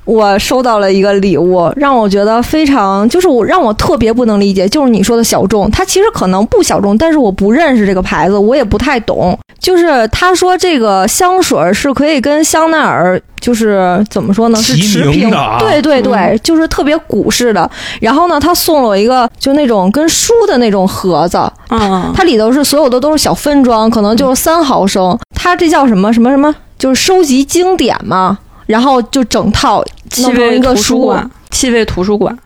[0.07, 9.37] 我收到了一个礼物，让我觉得非常，就是我让我特别不能理解，就是你说的小众，它其实可能不小众，但是我不认识这个牌子，我也不太懂。
[9.59, 17.69] 就是他说这个香水是可以跟香奈儿，就是怎么说呢，是持平的啊对对对，嗯就是特别古式的。
[17.99, 21.37] 然后呢，他送了我一个就那种跟书的那种盒子，
[21.69, 25.17] 嗯，它里头是所有的都是小分装，可能就是三毫升。
[25.35, 26.55] 它这叫什么什么什么？
[26.77, 28.37] 就是收集经典嘛。
[28.67, 32.37] 然后就整套气弄成一个味图书书，馆，气味图书馆。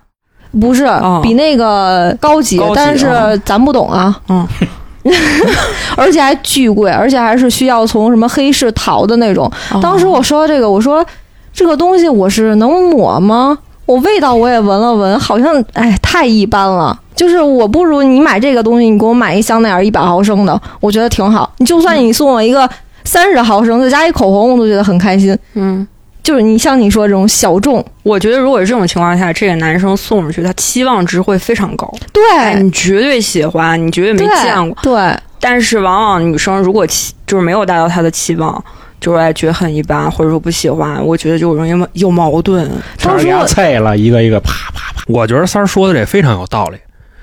[0.59, 4.13] 不是、哦比那个高级，高级但是哦咱不懂啊。
[4.29, 4.45] 嗯，
[5.95, 9.49] 而且还巨贵，而且还是需要从什么黑市淘的那种。
[9.81, 11.05] 当时我说到这个，我说
[11.53, 13.57] 这个东西我是能抹吗？
[13.85, 16.97] 我味道我也闻了闻，好像哎太一般了。
[17.15, 21.49] 就是我不如你买这个东西，你给我买一香奈儿一百毫升的，我觉得挺好。
[21.57, 22.69] 你就算你送我一个
[23.03, 25.37] 三十毫升，再加一口红，我都觉得很开心。
[25.53, 25.87] 嗯，
[26.23, 31.91] 就是你像你说这种小众，我觉得如果是这种情况下，这个男生送出去，他期望值会非常高。
[32.13, 34.77] 对，哎，你绝对喜欢，你绝对没见过。
[34.83, 38.63] 对，但是往往女生如果期就是没有达到他的期望，
[38.99, 42.69] 就是哎觉得很一般，或者说不喜欢，我觉得就容易有矛盾。
[43.01, 46.77] 当时给他菜了一个一个啪啪啪，我觉得三儿说的这非常有道理，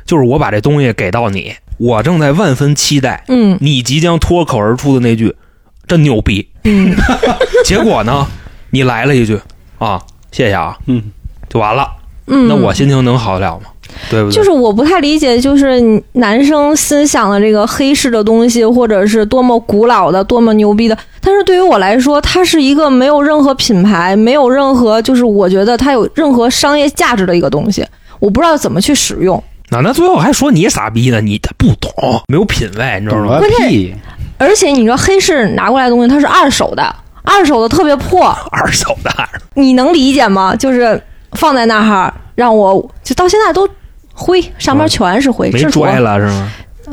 [0.05, 5.37] 就是我把这东西给到你，我正在万分期待嗯你即将脱口而出的那句
[5.87, 6.97] “真牛逼嗯，”，
[7.65, 8.27] 结果呢，
[8.70, 9.38] 你来了一句
[9.78, 10.00] 啊，
[10.33, 11.02] 谢谢啊，嗯，
[11.48, 11.88] 就完了，
[12.26, 13.66] 嗯，那我心情能好得了吗？
[14.11, 14.35] 对不对？
[14.35, 15.81] 就是我不太理解，就是
[16.12, 27.85] 男生心想的这个黑市的东西，或者是多么古老的、多么牛逼的，但是对于我来说，它是一个没有任何品牌、没有任何就是我觉得它有任何商业价值的一个东西，
[28.20, 29.42] 我不知道怎么去使用。
[29.70, 31.90] 那那最后还说你傻逼呢，你他不懂，
[32.28, 33.38] 没有品位，你知道吗？
[33.38, 33.98] 关键！
[34.37, 36.94] 而且你说黑市拿过来的东西，它是二手的，
[37.29, 39.11] 二手的特别破，二手的，
[39.55, 40.57] 你能理解吗？
[40.57, 41.01] 就是
[41.33, 43.69] 放在那儿，让我就到现在都
[44.14, 46.49] 灰，上面全是灰，没拽了是吗？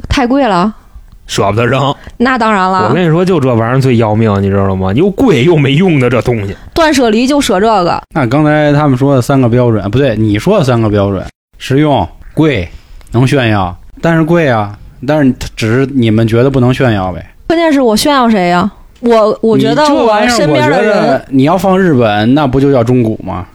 [0.10, 0.74] 太贵了。
[1.28, 1.96] 舍不得扔。
[2.18, 4.94] 那当然了我，跟你说，就这玩意儿最要命，你知道吗？
[4.94, 6.56] 又贵又没用的这东西。
[6.72, 8.00] 断舍离就舍这个。
[8.14, 11.26] 那刚才他们说的三个标准，不对，你说的三个标准：
[11.58, 12.70] 实用、贵、
[13.12, 13.76] 能炫耀。
[14.02, 17.26] 但是贵啊，但是只是你们觉得不能炫耀呗。
[17.48, 18.72] 关键是我炫耀谁呀？
[19.02, 23.46] 我我觉得你这玩意儿身边的人，你要放日本，那不就叫中古吗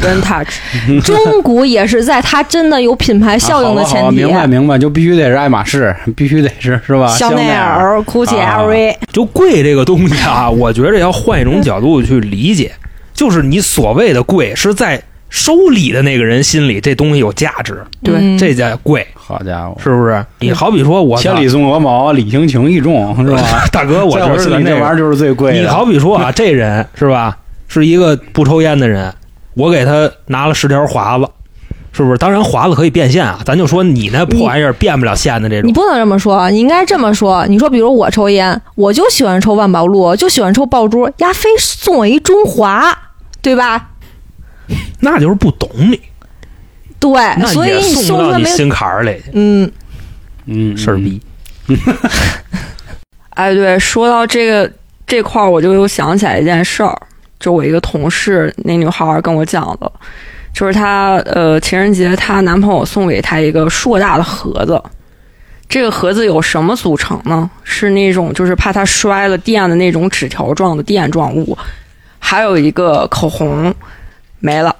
[0.00, 0.54] ？vintage，
[1.02, 4.16] 中古也是在它真的有品牌效应的啊好吧好吧前提。
[4.24, 7.08] 明白明白，就必须得是爱马仕， 必须得是是吧？
[7.08, 12.70] 香奈奈儿、GUCCI、啊 LV，就贵这个东西啊， 我觉着要换一种角度去理解，
[13.12, 20.24] 就是你所谓的贵，是在收礼的那个人心里，这东西有价值，对嗯这叫贵，好家伙，是不是？
[20.40, 23.42] 你好比说我千里送鹅毛，礼轻情意重， 是吧？
[23.70, 25.60] 大哥，我觉得那个这玩意儿就是最贵的。
[25.60, 27.36] 你好比说啊， 这人是吧，
[27.68, 29.12] 是一个不抽烟的人，
[29.54, 31.28] 我给他拿了十条华子，
[31.92, 32.16] 是不是？
[32.16, 37.46] 当然华子可以变现啊，咱就说你那破玩意儿变不了现的这种，你不能这么说，你应该这么说。
[37.48, 42.96] 你说，比如我抽烟，我就喜欢抽万宝路，就喜欢抽爆珠，丫非送我一中华，
[43.42, 43.90] 对吧？
[45.00, 46.00] 那就是不懂你，
[46.98, 49.70] 对，那所以送到你心坎儿里去，嗯，
[50.46, 51.20] 嗯，事儿逼。
[53.30, 54.70] 哎，对，说到这个
[55.06, 57.00] 这块儿，我就又想起来一件事儿，
[57.38, 59.90] 就我一个同事，那女孩儿跟我讲的，
[60.52, 64.82] 就是她呃情人节她男朋友送给她一个硕大的盒子，
[65.68, 67.48] 这个盒子有什么组成呢？
[67.62, 71.56] 是那种就是怕她摔了电的那种纸条状的垫状物，
[72.18, 73.72] 还有一个口红
[74.40, 74.74] 没了。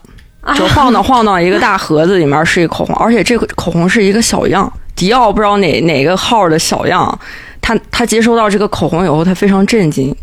[0.56, 7.18] 就晃荡晃荡一个大盒子，里面是一口红，而且这个口红是一个小样，迪奥不知道哪哪个号的小样。
[7.60, 10.14] 他他接收到这个口红以后，他非常震惊，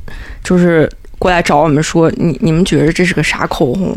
[0.44, 3.96] 就是过来找我们说：“你你们觉得这是个啥口红？”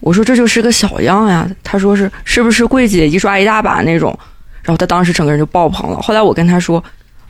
[0.00, 4.16] 我说：“这就是个小样呀。”他说是：“是不是柜姐一抓一大把那种？”
[4.62, 6.00] 然后他当时整个人就爆棚了。
[6.00, 6.82] 后来我跟他说：“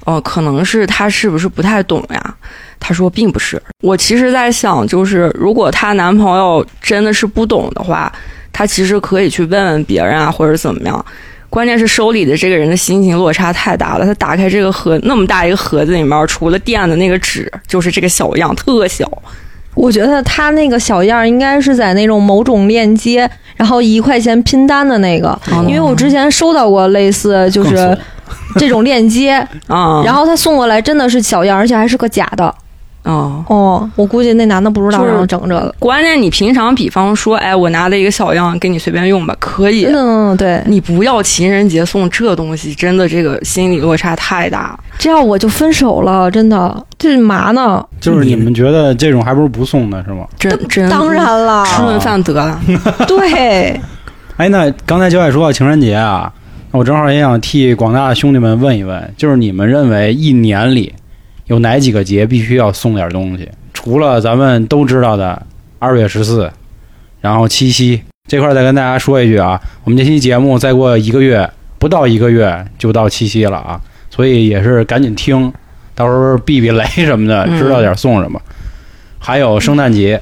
[0.05, 2.35] 哦、可能是他是不是不太懂呀？”
[2.81, 8.13] 他说：“并不是。”我其实在想，就是如果她男朋友真的是不懂的话，
[8.53, 11.05] 她其实可以去问问别人啊，或者怎么样。
[11.51, 14.05] 关键是收礼的这个人的心情落差太大了。
[14.05, 19.11] 他打开这个盒，那么大一个盒子里面，除了垫的那个纸，就是这个小样，特小。
[19.75, 27.97] 我觉得他那个小样应该是在那种某种链接，然后一块钱拼单的那个，因为我之前收到过类似就是
[28.57, 29.35] 这种链接，
[29.69, 32.55] 啊、然后他送过来真的是小样，而且还是个假的。
[33.05, 35.75] 哦，哦，我估计那男的不知道就是让他整这个。
[35.79, 39.87] 关键你平常比方说，哎，我拿了一个小样给你随便用吧，可以。
[39.87, 44.79] 嗯，对，你不要情人节送这东西，真的这个心理落差太大。
[44.99, 47.83] 这样我就分手了，真的，这是嘛呢？
[48.01, 50.27] 就是你们觉得这种还不如不送呢，是吗？
[50.39, 52.61] 真真当然了，吃顿饭得了。
[53.07, 53.81] 对，
[54.37, 56.31] 哎，那刚才焦爱说到情人节啊，
[56.73, 60.93] 我正好也想替广大的兄弟们问一问，就是你们认为一年里
[61.49, 63.49] 有哪几个节必须要送点东西？
[63.75, 65.45] 除了咱们都知道的
[65.79, 66.51] 二月十四，
[67.21, 73.81] 然后七夕这块，儿再跟大家说一句啊，我们这期节目再过一个月，不到一个月就到七夕了啊，
[74.11, 75.53] 所以也是赶紧听，
[75.95, 78.41] 到时候避避雷什么的，嗯知道点送什么。
[79.19, 80.21] 还有圣诞节，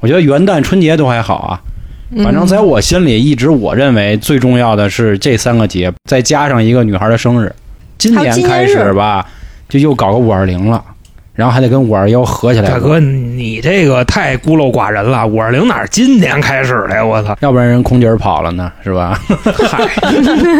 [0.00, 1.60] 我觉得元旦、春节都还好啊。
[2.24, 7.54] 反正在嗯我心里，一直我认为最重要的是这三个节，再加上一个女孩的生日。
[7.98, 9.26] 今年开始吧，
[9.70, 10.82] 就又搞个五二零了，
[11.32, 12.68] 然后还得跟五二幺合起来。
[12.68, 15.26] 大哥，你这个太孤陋寡人了。
[15.26, 17.04] 五二零哪儿今年开始的呀？
[17.04, 17.34] 我操！
[17.40, 19.18] 要不然人空姐跑了呢，是吧？
[19.68, 19.88] 嗨，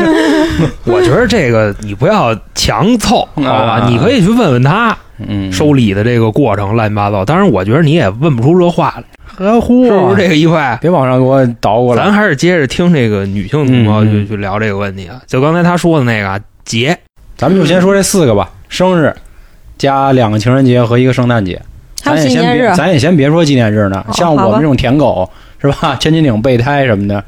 [0.86, 3.80] 我觉得这个你不要强凑，好吧？
[3.80, 7.24] 啊你可以去问问他嗯，收礼的这个过程乱七八糟。
[7.24, 9.04] 当然，我觉得你也问不出这话来，
[9.36, 10.78] 呵呼，是不是这个一块？
[10.80, 12.04] 别往上给我倒过来。
[12.04, 15.20] 咱还是接着听这个女性同胞去去聊这个问题啊。
[15.26, 16.96] 就刚才他说的那个啊节，
[17.36, 19.14] 咱们就先说这四个吧：生日
[19.76, 21.61] 加两个情人节和一个圣诞节。
[22.02, 25.28] 还咱也先有纪念日别，，咱也先别说纪念日呢，哦像我们这种舔狗
[25.61, 25.96] 是吧？
[26.00, 27.22] 千斤顶备胎什么的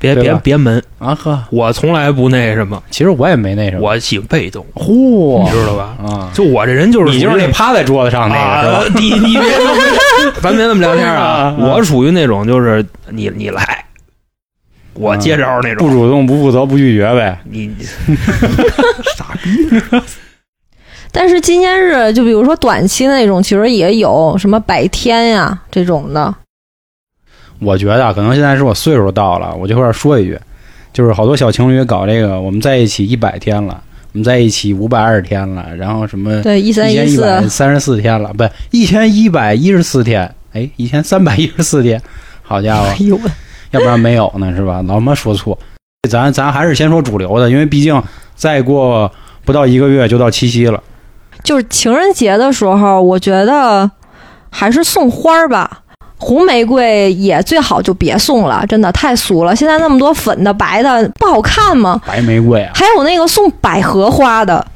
[0.00, 3.82] 别别别门，啊呵，我从来不那什么，其实我也没那什么。
[3.82, 5.96] 我喜欢被动，嚯你知道吧？
[6.04, 8.78] 啊，就我这人就是你就是那趴在桌子上那个是吧？
[8.78, 9.42] 啊，你你别，
[10.42, 13.84] 咱别那么聊天啊我属于那种就是你你来，
[14.94, 17.38] 我接招那种，不主动、不负责、不拒绝呗。
[17.44, 17.72] 你
[19.16, 19.26] 傻
[21.18, 26.34] 但是纪念日，就比如说短期那种，其实也有什么百天呀这种的。
[27.58, 30.38] 我觉得啊，可能现在是我岁数到了，我这块儿说一句，
[30.92, 41.98] 就是好多小情侣搞这个，我们在一起一百天了，我们在一起五百二十天了，然后什么对，一一三一千一百四，三十四天了，不，一千一百一十四天，哎，一千三百一十四天，
[42.42, 42.88] 好家伙
[43.72, 44.82] 要不然没有呢，是吧？
[44.82, 45.58] 老他妈说错，
[46.10, 48.02] 咱咱还是先说主流的，因为毕竟
[48.34, 49.10] 再过
[49.46, 50.82] 不到一个月就到七夕了。
[51.46, 53.88] 就是情人节的时候，我觉得
[54.50, 55.82] 还是送花儿吧。
[56.18, 59.54] 红玫瑰也最好就别送了，真的太俗了。
[59.54, 62.00] 现在那么多粉的、白的，不好看吗？
[62.04, 64.66] 白玫瑰啊，还有那个送百合花的，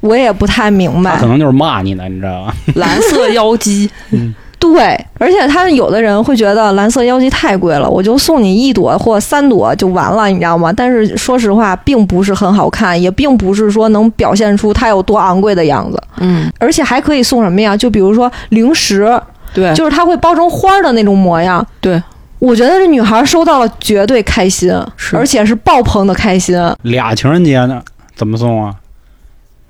[0.00, 1.26] 我也不太明白他可。
[1.26, 2.54] 能就是骂你呢，你知道吧？
[2.74, 3.88] 蓝色妖姬，
[4.58, 10.72] 对，而且他有的人会觉得蓝色妖姬太贵了，我就送你一朵或三朵就完了，你知道吗？
[10.72, 16.02] 但是说实话，并不是很好看，也并不是说能表现出它有多昂贵的样子。
[16.18, 17.76] 嗯，而且还可以送什么呀？
[17.76, 19.20] 就比如说零食，
[19.54, 21.64] 对，就是它会包成花儿的那种模样。
[21.80, 22.02] 对，
[22.38, 27.80] 我觉得这女孩收到了绝对开心，是而且是爆棚的开心，俩情人节呢，
[28.16, 28.74] 怎么送啊？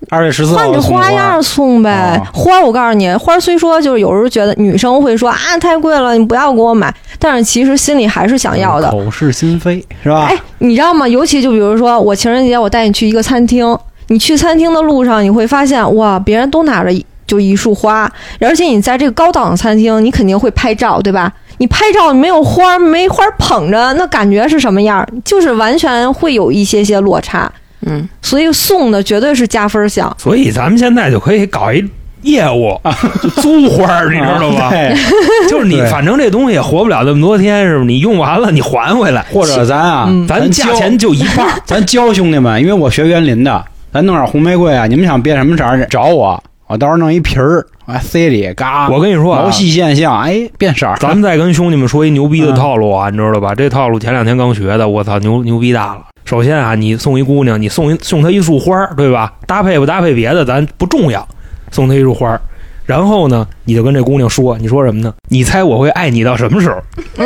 [0.09, 2.21] 二月十四号换着花样送呗。
[2.23, 8.90] 哦花儿我告诉你，花儿虽说就是有时候觉得女生会说啊太贵了，你不要给我买，但是其实心里还是想要的。
[8.90, 10.27] 口是心非是吧？
[10.31, 11.09] 哎，你知道吗？
[11.09, 13.77] 尤其就比如说我情人节我带你去一个餐厅，
[14.09, 16.90] 你去餐厅的路上你会发现哇，别人都拿着
[17.27, 21.33] 就一束花，而且你在这个高档的餐厅，你肯定会拍照，对吧？
[21.59, 25.09] 你拍照没有花儿，没花儿捧着，那感觉是什么样儿？
[25.25, 27.51] 就是完全会有一些些落差。
[27.87, 30.14] 嗯，所以送的绝对是加分项。
[30.18, 31.83] 所以咱们现在就可以搞一
[32.22, 32.79] 业务，
[33.22, 34.70] 就租花儿，你知道吧？
[35.49, 37.85] 就是你反正这东西也活不了这么多天，是吧？
[37.85, 41.53] 你用完了你还回来，或者咱啊，嗯咱价钱就一半儿。
[41.64, 50.96] 咱教兄弟们，因为我学园林的，咱弄点红玫瑰啊，你们想变什么色儿找我，我到时候弄一瓶儿，啊塞里嘎，我跟你说啊毛，细现象，哎，变色儿。
[50.99, 53.55] 咱们再跟兄弟们说一牛逼的套路啊，你知道吧？
[53.55, 56.01] 这套路前两天刚学的，我操，牛牛逼大了。
[56.27, 59.33] 首先啊，你送一姑娘，你送一送她一束花儿，对吧？
[59.47, 61.27] 搭配不搭配别的咱不重要，
[61.71, 62.41] 送她一束花儿。
[62.85, 65.15] 然后呢，你就跟这姑娘说，你说什么呢？
[65.29, 66.83] 你猜我会爱你到什么时候？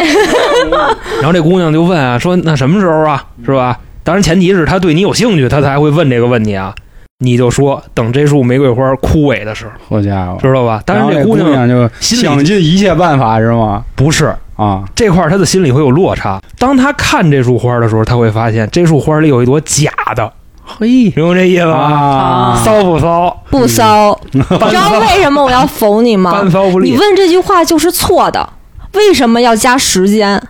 [1.17, 3.79] 然后这姑娘就问啊，说那什么时候啊，是吧？
[4.05, 6.75] 当然前提是她对你有兴趣，她才会问这个问题啊。
[7.23, 10.39] 你就说等这束玫瑰花枯萎的时候，好家伙！
[10.41, 10.83] 知道吧？
[10.87, 13.85] 但然这是这姑娘娘就想尽一切办法是吗？
[13.95, 16.39] 不是，啊，这块儿他的心里会有落差。
[16.59, 20.31] 当他看这束花的时候，他会发现这束花里有一朵假的，
[20.63, 21.73] 嘿明白这意思吗？
[21.75, 23.43] 啊，骚不骚？
[23.49, 26.49] 不骚， 你知道为什么我要否你吗班？
[26.53, 26.95] 骚不你。
[26.95, 28.47] 问这句话就是错的。
[28.93, 30.43] 为什么要加时间？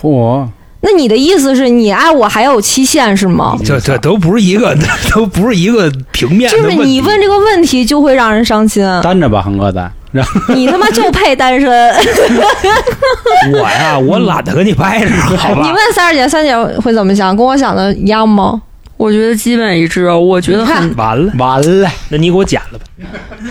[0.00, 0.46] 嚯，
[0.80, 3.58] 那你的意思是你爱我还有期限是吗？
[3.64, 4.74] 这这都不是一个，
[5.12, 6.74] 都不是一个平面就是。
[6.74, 9.92] 你问这个问题就会让人伤心，单着吧，恒哥咱。
[10.14, 11.68] 然后你他妈就配单身。
[13.52, 15.62] 我呀，我懒得跟你掰扯， 好吧？
[15.66, 17.36] 你问三儿姐，三姐会怎么想？
[17.36, 18.62] 跟我想的一样吗？
[18.96, 20.08] 我觉得基本一致。
[20.08, 22.84] 我觉得很，完了，完了，那你给我剪了吧。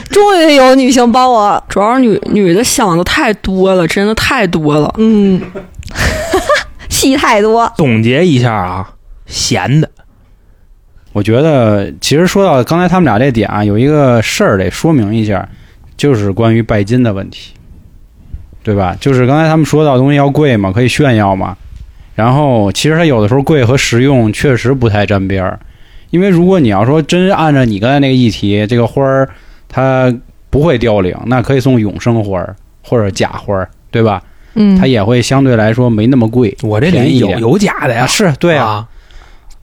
[0.10, 4.91] 终于有女性帮我，主要是女女的想的太多了，真的太多了。
[4.97, 5.41] 嗯，
[6.88, 7.69] 戏太多。
[7.76, 8.89] 总结一下啊，
[9.26, 9.89] 闲的，
[11.12, 15.47] 我觉得其实说到刚才他们俩这点啊，有一个事儿得说明一下，
[15.95, 17.53] 就是关于拜金的问题，
[18.63, 18.95] 对吧？
[18.99, 21.56] 就是刚才他们说到东西要贵嘛，可以炫耀嘛。
[22.15, 25.60] 然后其实它有的时候贵和实用确实不太沾边儿，
[26.12, 29.27] 因为如果你要说真按照你刚才那个议题，这个花儿
[29.67, 30.13] 它
[30.49, 34.21] 不会凋零，那可以送永生花儿或者假花儿，对吧？
[34.53, 36.56] 嗯它，也会相对来说没那么贵。
[36.62, 38.88] 我这里有有假的呀，啊，是对啊，啊，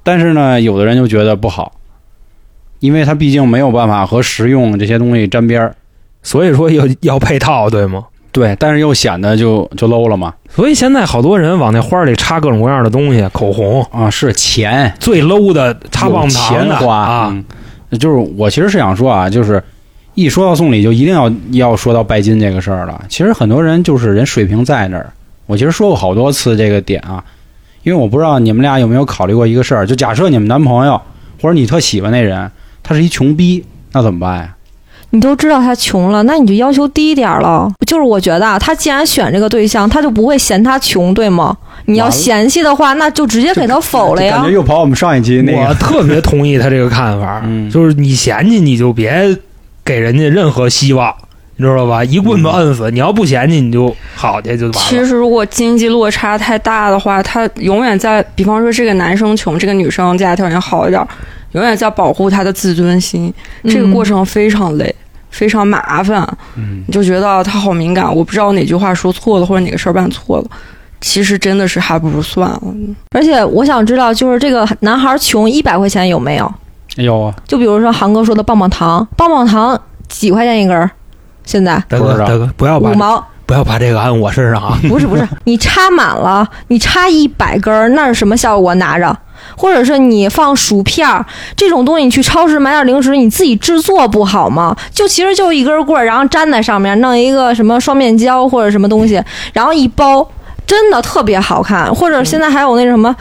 [0.03, 1.77] 但是呢，有的人就觉得不好，
[2.81, 5.77] 因为它毕竟没有办法和实用这些东西沾边儿。
[6.23, 8.05] 所以说要要配套，对吗？
[8.33, 10.33] 对，但是又显得就就 low 了嘛。
[10.49, 19.61] 所以现在好多人往那花里插各种各样的东西，口红啊，是钱，最 low 的插棒糖的钱花啊，嗯就是我其实是想说啊，就是
[20.15, 23.05] 一说到送礼，就一定要要说到拜金这个事儿了。
[23.09, 25.13] 其实很多人就是人水平在那儿。
[25.47, 27.25] 我其实说过好多次这个点啊，
[27.83, 31.01] 因为我不知道你们俩有没有考虑过一个事儿，就假设你们男朋友
[31.43, 32.49] 或者你特喜欢那人，
[32.85, 34.55] 他是一穷逼，那怎么办呀？
[35.11, 37.71] 你都知道他穷了，那你就要求低一点儿了。
[37.87, 41.57] 就是我觉得啊，他既然选这个对象，他就不会嫌他穷，对吗？
[41.87, 44.51] 你要嫌弃的话，那就直接给他否了呀感觉。
[44.51, 49.37] 又跑我们上一期那个，我特别同意他这个看法， 嗯就是你嫌弃你就别
[49.85, 51.13] 给人家任何希望，
[51.57, 52.05] 你知道吧？
[52.05, 54.81] 一棍子摁死，你要不嫌弃你就好去就完了。
[54.89, 61.05] 其实如果经济落差太大的话，他永远在，比方说这个男生穷，这个女生家条件好一点，
[61.53, 63.33] 永远在保护他的自尊心。
[63.65, 64.95] 这个过程非常累，
[65.31, 66.23] 非常麻烦。
[66.57, 70.45] 嗯，你就觉得他好敏感，我不知道哪句话说错了，或者哪个事儿办错了。
[71.01, 72.63] 其实真的是还不如算了。
[73.17, 76.55] 而且我想知道，就是这个男孩穷一百块钱有没有？
[76.97, 80.91] 有啊，就比如说航哥说的棒棒糖，棒棒糖几块钱一根儿？
[81.45, 84.79] 现在大哥大哥，不要把五毛，不要把这个按我身上啊！
[84.89, 88.75] 不是不是，你插满了，你插一百根儿，那是什么效果？
[88.75, 89.17] 拿着，
[89.61, 91.23] 或者是你放薯片儿
[91.55, 94.75] 这种东西，你去超市买点零食，你自己制作不好吗？
[94.91, 100.27] 就其实就一根棍儿，然后粘在上面，弄一个什么双面胶或者什么东西，然后一包，
[100.67, 101.95] 真的特别好看。
[101.95, 103.15] 或者现在还有那什么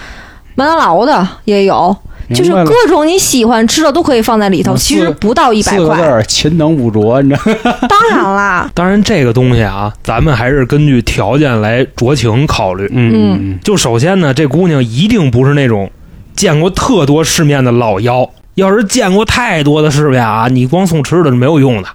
[0.56, 1.94] 麦当劳的也有，
[2.34, 6.08] 就是各种你喜欢吃的都可以放在里头，嗯其实不到一百四个字块。
[6.08, 7.78] 儿，勤能补拙，你知道吗？
[7.90, 12.88] 当然啦，当然，这个东西啊，咱们还是根据条件来酌情考虑。
[12.94, 15.90] 嗯就首先呢，这姑娘一定不是那种
[16.40, 18.30] 见过特多世面的老妖。
[18.56, 21.90] 要是见过太多的世面啊，你光送吃的是没有用的。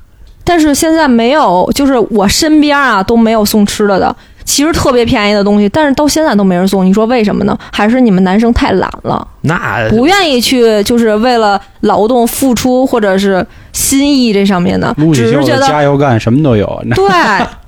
[0.44, 4.14] 但是现在没有，就是我身边啊都没有送吃的的，
[4.44, 6.84] 其实特别便宜的东西，但是到现在都没人送。
[6.84, 7.58] 你说为什么呢？
[7.72, 17.06] 还是你们男生太懒了，那不愿意去，就是为了劳动付出或者是心意这上面的，只是觉得加油干什么都有， 对，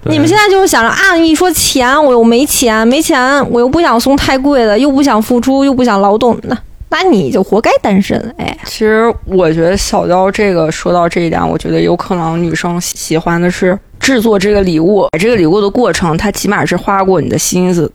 [0.05, 6.57] 你们现在就是想着啊，一说钱，我又没钱，没钱，我又不想送太贵的，又不想付出，又不想劳动，那
[6.89, 8.19] 那你就活该单身。
[8.39, 17.91] 哎，其实我觉得小娇这个说到这一点，我觉得有可能女生喜欢的是制作这个礼物，这个礼物的过程，她起码是花过你的心思，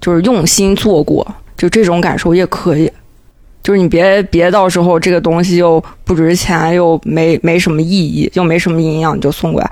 [0.00, 1.26] 就是用心做过，
[1.56, 2.90] 就这种感受也可以。
[3.62, 9.70] 就是你别别到时候这个东西又不值钱，又没没什么意义，又没什么营养，你就送过来。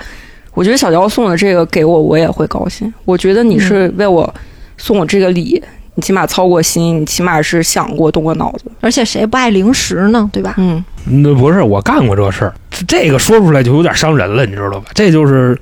[0.55, 2.93] 我觉得小娇送的这个给我，我也会高兴。
[3.05, 4.33] 我觉得你是为我
[4.78, 5.61] 送我这个礼，
[6.01, 8.64] 你起码操过心，你起码是想过动过脑子。
[8.80, 10.30] 而且谁不爱零食呢？
[10.32, 10.55] 对吧？
[10.57, 14.86] 嗯，那不是我干过这事儿，这这个说出来就有点伤人了，你知道吧？
[14.94, 15.61] 这就是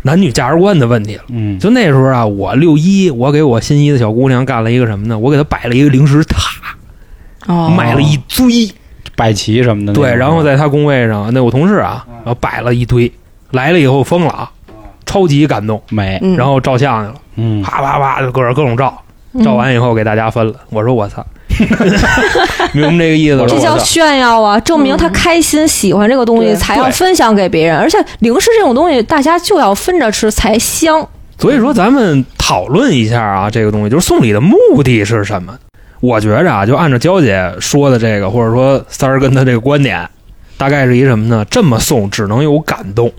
[0.00, 1.24] 男女价值观的问题了。
[1.28, 5.18] 嗯，就那时候啊，我六一，我给我心仪的小姑娘干了一个什么呢？
[5.18, 6.38] 我给她摆了一个零食塔，
[7.46, 7.68] 哦。
[7.76, 8.72] 买了一堆，
[9.14, 13.12] 摆旗什么的，对，然后在她工位上，那我同事啊，然后摆了一堆，
[13.50, 14.50] 来了以后疯了啊，
[15.04, 19.04] 超级感动，美，嗯，然后照相去了，嗯，啪啪啪就各种各种照，嗯
[19.42, 20.54] 照完以后给大家分了。
[20.70, 21.24] 我说我操，
[22.72, 23.78] 明白这个意思这叫？
[23.78, 24.58] 炫耀啊！
[24.60, 27.76] 证明他开心、喜欢这个东西，才要分享给别人。
[27.78, 31.06] 而且零食这种东西，大家就要分着吃才香。
[31.38, 35.56] 所以说，咱们讨论一下啊，这个东西就是送礼的目的是什么？
[36.00, 40.08] 我觉着啊，就按照娇姐说的这个，或者说三儿跟他这个观点，
[40.56, 41.44] 大概是一什么呢？
[41.50, 43.12] 这么送只能有感动，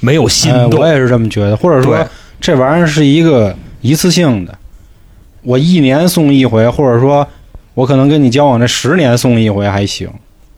[0.00, 0.72] 没有心动。
[0.72, 2.06] 呃我也是这么觉得，或者说
[2.40, 4.54] 这玩意儿是一个一次性的，
[5.42, 7.26] 我一年送一回，或者说
[7.74, 10.08] 我可能跟你交往这十年送一回还行。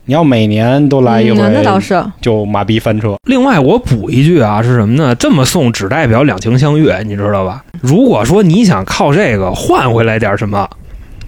[0.07, 2.05] 你要每年都来一回，嗯，那倒是。
[2.21, 3.17] 就马逼翻车。
[3.27, 5.15] 另外，我补一句啊，是什么呢？
[5.15, 7.65] 这么送只代表两情相悦，你知道吧？
[7.81, 10.69] 如果说你想靠这个换回来点什么，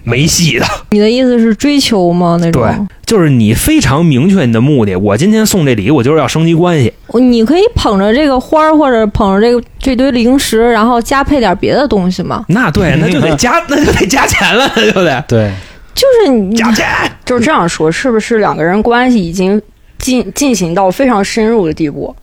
[0.07, 0.65] 没戏的。
[0.91, 2.37] 你的意思是追求吗？
[2.39, 2.63] 那种？
[2.63, 6.91] 对就是你非常明确你的目的，我今天送这礼，我就是要升级关系。
[7.13, 12.43] 你可以捧着这个花儿，或者捧着这个这堆零食，然后加配点别的东西嘛。
[12.49, 15.51] 那对， 那就得加，那就得加钱了，那就得对，
[15.93, 16.85] 就是你加钱。
[17.23, 19.61] 就是这样说，是不是两个人关系已经
[19.97, 22.13] 进进行到非常深入的地步？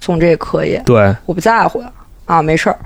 [0.00, 1.80] 送这个可以，对，我不在乎
[2.26, 2.78] 啊，没事儿，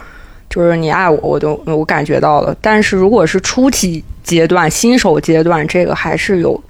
[0.48, 2.56] 就是你爱我，我都我感觉到了。
[2.60, 6.60] 但是如果是初期阶段、新手阶段，这个还是有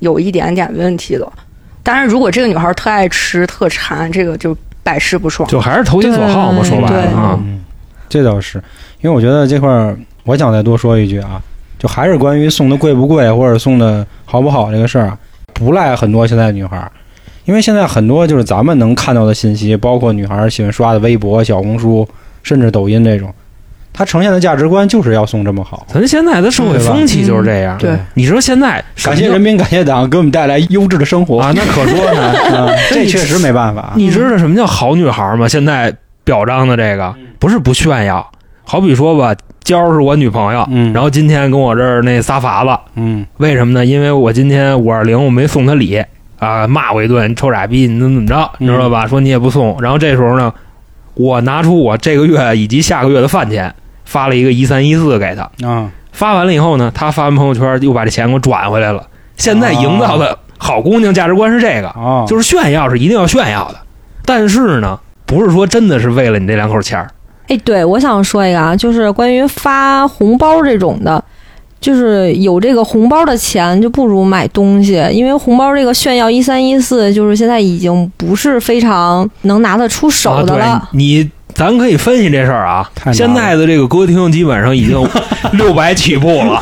[0.00, 1.30] 有一点点问题的。
[1.82, 5.48] 当然，如果这个女孩特爱吃、特馋，这个就百试不爽。
[5.48, 6.62] 就还是投其所好嘛。
[6.62, 7.60] 说白了对啊，嗯，
[8.08, 8.62] 这倒是，
[9.00, 11.42] 因为我觉得这块儿，我想再多说一句啊，
[11.78, 15.18] 就还是关于送的贵不贵或者送的好不好这个事儿啊，
[15.52, 16.92] 不赖很多现在女孩儿，
[17.44, 22.08] 因为现在很多就是咱们能看到的信息，包括女孩儿喜欢刷的微博、小红书，
[22.42, 23.32] 甚至抖音这种，
[23.92, 25.86] 它呈现的价值观就是要送这么好。
[25.88, 27.76] 咱现在的社会风气就是这样。
[27.78, 32.22] 对你说现在感谢人民，感谢党给我们带来优质的生活啊，那可说呢。
[32.56, 33.92] 啊， 这确实没办法。
[33.96, 35.46] 你知道什么叫好女孩吗？
[35.46, 38.26] 现在表彰的这个不是不炫耀，
[38.64, 43.84] 好比说吧，娇儿是我女朋友，嗯，然后今天跟我这儿那撒法子，嗯为什么呢？
[43.84, 46.02] 因为我今天五二零我没送她礼
[46.38, 49.06] 啊，骂我一顿，你臭傻逼，你怎么怎么着，你知道吧？
[49.06, 50.52] 说你也不送，然后这时候呢，
[51.14, 55.42] 我拿出我这个月以及下个月的饭钱，发了一个一三一四给他。
[55.66, 59.06] 啊，发完了以后呢，他发完朋友圈又把这钱给我转回来了。
[59.36, 63.78] 现在营造的好姑娘价值观是这个，哦，就是炫耀是一定要炫耀的，
[64.24, 67.10] 但是呢，不是说真的是为了你这两口钱儿。
[67.48, 71.22] 哎，对，我想说一个啊，就是关于发红包这种的，
[71.82, 80.64] 就是有这个红包的钱就不如买东西，因为红包这个炫耀一三一四，就是现在已经不是非常能拿得出手的了。
[80.64, 84.96] 啊、你咱可以分析这事儿啊现在的这个歌厅基本上已经
[85.54, 86.58] 六百起步了，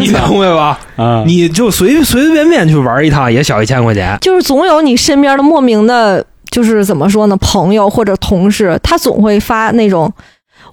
[0.00, 0.78] 你明白吧？
[0.96, 4.18] 啊，你就随随随便便去玩一趟也小一千块钱。
[4.20, 10.12] 就是总有你身边的莫名的，就是怎么说呢，朋友或者同事，他总会发那种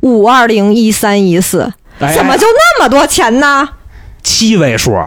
[0.01, 3.69] 五二零一三一四，哎怎么就那么多钱呢？
[4.23, 4.97] 七位数？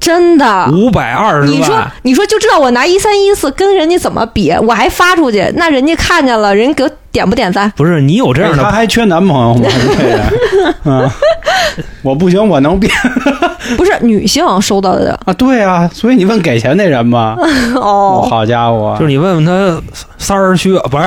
[0.00, 0.68] 真的。
[0.72, 7.72] 五百二十万你说，，你说就知道我拿一三一四跟人家怎么比，我还发出去，那人家看见了，人家给我点不点赞？
[7.76, 9.68] 不是你有这样的哎他还缺男朋友吗？
[9.96, 11.14] 这人，啊，
[12.02, 12.92] 我不行，我能变
[13.78, 15.32] 不是女性收到的啊？
[15.34, 17.36] 对啊，所以你问给钱那人吧。
[17.76, 19.80] 哦，哦，好家伙，就是你问问他
[20.18, 21.04] 三儿需不是，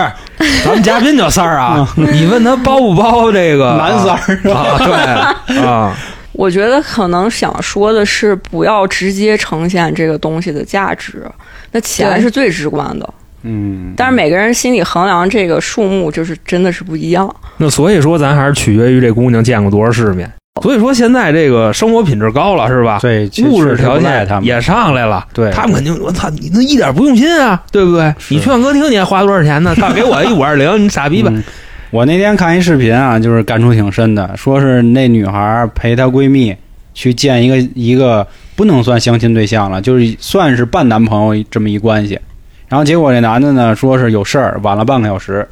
[0.63, 4.61] 咱们嘉宾叫三儿啊，你问他包不包这个男三儿是吧？
[4.61, 5.35] 啊？
[5.45, 5.93] 对啊，
[6.37, 11.23] 我觉得可能想说的是，不要直接呈现这个东西的价值，
[11.71, 13.13] 那钱是最直观的。
[13.41, 17.33] 嗯，但是每个人心里衡量这个数目，就是真的是不一样。
[17.57, 20.31] 那所以说咱还是取决于这姑娘见过多少世面。
[20.63, 22.97] 所以说现在这个生活品质高了是吧？
[22.99, 28.13] 对，物质条件也上来了，对他们肯定我操你那一点不用心啊，对不对？
[28.29, 29.73] 你去唱歌厅你还花多少钱呢？
[29.77, 31.31] 他给我一五二零，你傻逼吧？
[31.33, 31.43] 嗯
[31.89, 36.55] 我那天看一视频啊，就是感触挺深的，说是那女孩陪她闺蜜
[36.93, 38.27] 去见一个一个
[38.57, 42.19] 不能算相亲对象了，就是算是半男朋友这么一关系。
[42.67, 45.47] 然后结果这男的呢说是有事儿，晚了半个小时，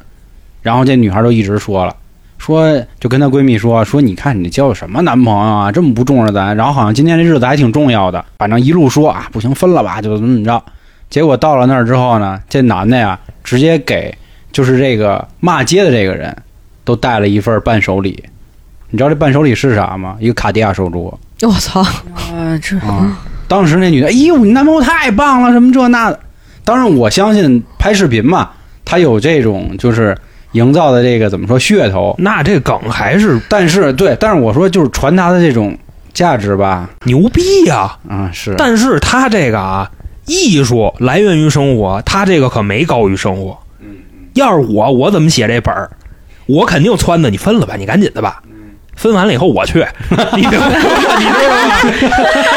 [0.60, 1.96] 然后这女孩就一直说了，
[2.36, 10.62] 说就跟她闺蜜说说你看你交的什么男朋友啊，这么不重视咱，然后好像今天这日子还挺重要的，反正一路说啊不行分了吧，就怎么怎么着。
[11.08, 14.14] 结果到了那儿之后呢，这男的呀直接给
[14.56, 16.34] 就是这个骂街的这个人，
[16.82, 18.24] 都带了一份伴手礼。
[18.88, 20.16] 你知道这伴手礼是啥吗？
[20.18, 21.82] 一个卡地亚手镯我操！
[21.82, 23.18] 啊，这啊！
[23.46, 26.18] 当时那女的，哎呦，你男朋友太棒了，什么这那的。
[26.64, 28.48] 当然，我相信拍视频嘛，
[28.82, 30.16] 他有这种就是
[30.52, 32.14] 营造的这个怎么说噱头。
[32.16, 35.76] 那这梗还是但是对，但是我说就是传达的这种
[36.14, 39.90] 价值吧，牛逼呀、啊是，但是他这个啊，
[40.24, 43.58] 艺术来源于生活，他这个可没高于生活。
[44.36, 45.90] 要是我，我怎么写这本儿？
[46.46, 48.40] 我肯定撺掇你分了吧，你赶紧的吧。
[48.94, 49.84] 分完了以后我去，
[50.36, 50.74] 你知道吗？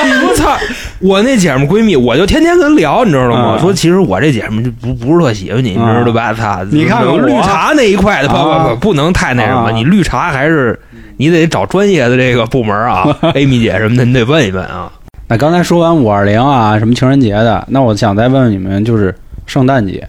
[0.05, 0.55] 你我操！
[0.99, 3.55] 我那姐们闺蜜，我就天天跟她聊，你知道吗？
[3.57, 6.34] 嗯说其实我这姐们就不不是特喜欢你，你知道吧？
[6.34, 6.63] 操！
[6.71, 9.63] 你看看我绿茶那一块的，不不啊不，不能太那什么。
[9.63, 10.80] 啊你绿茶还是
[11.17, 13.03] 你得找专业的这个部门啊，
[13.36, 14.89] Amy 姐什么的，你得问一问啊。
[15.27, 19.13] 那刚才说完五二零啊，什么情人节的，那我想再问问你们，就是
[19.45, 20.07] 圣诞节，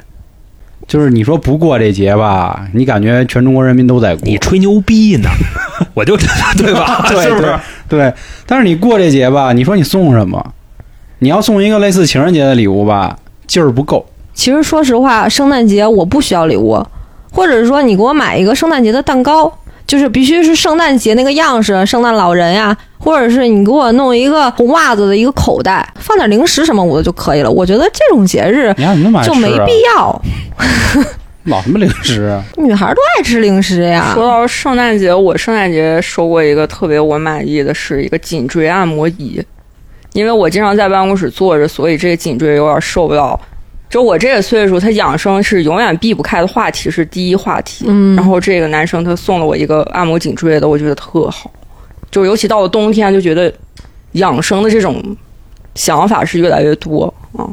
[0.90, 5.28] 就是你说不过这节吧，你感觉全中国人民都在过，你吹牛逼呢，
[5.94, 7.06] 我就对吧？
[7.08, 7.42] 对是不是？
[7.88, 8.14] 对对，
[8.44, 10.44] 但是你过这节吧，你说你送什么？
[11.20, 13.16] 你要送一个类似情人节的礼物吧，
[13.46, 14.04] 劲儿不够。
[14.34, 16.84] 其实说实话，圣诞节我不需要礼物，
[17.30, 19.52] 或者是说你给我买一个圣诞节的蛋糕，
[19.90, 27.50] 就是必须是圣诞节那个样式，圣诞老人呀，或者是你给我弄一个红袜子的一个口袋，放点零食什么我的就可以了。
[27.50, 30.22] 我觉得这种节日你看你那么爱吃、啊，就没必要，
[31.46, 32.40] 老什么零食啊？
[32.56, 34.12] 女孩都爱吃零食呀。
[34.14, 39.44] 说到圣诞节，我圣诞节收过一个特别我满意的是一个颈椎按摩仪，
[40.12, 43.36] 因为我经常在办公室坐着，所以这个颈椎有点受不了。
[43.90, 47.86] 就我这个岁数，他养生是永远避不开的话题，是第一话题。
[47.88, 51.50] 嗯，然后这个男生他送了我一个按摩颈椎的，我觉得特好。
[52.08, 53.52] 就尤其到了冬天，就觉得
[54.12, 55.02] 养生的这种
[55.74, 57.44] 想法是越来越多啊。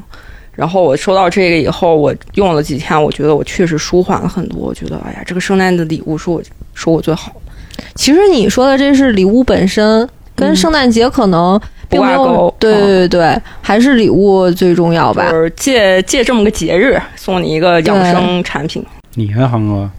[0.53, 4.59] 然后我收到这个以后，我用了几天，我觉得我确实舒缓了很多。
[4.59, 6.41] 我觉得，哎呀，这个圣诞的礼物是我
[6.75, 7.83] 收过最好的。
[7.95, 11.59] 其实你说的这是礼物本身，跟嗯圣诞节可能
[11.89, 12.55] 不挂钩有。
[12.59, 15.43] 对嗯对对对，还是礼物最重要吧就。
[15.43, 18.83] 是借借这么个节日，送你一个养生产品。
[19.15, 19.89] 你呢，航哥？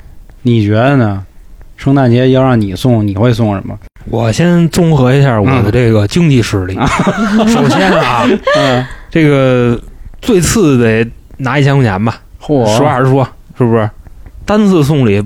[0.43, 1.25] 你觉得呢？
[1.77, 3.79] 圣诞节要让你送，你会送什么？
[4.11, 6.75] 我先综合一下我的这个经济实力。
[7.47, 8.27] 首先啊，
[8.57, 9.81] 嗯，这个
[10.21, 13.27] 最次得拿一千块钱吧，嚯，实话实说，
[13.57, 13.89] 是不是？
[14.45, 15.23] 单次送礼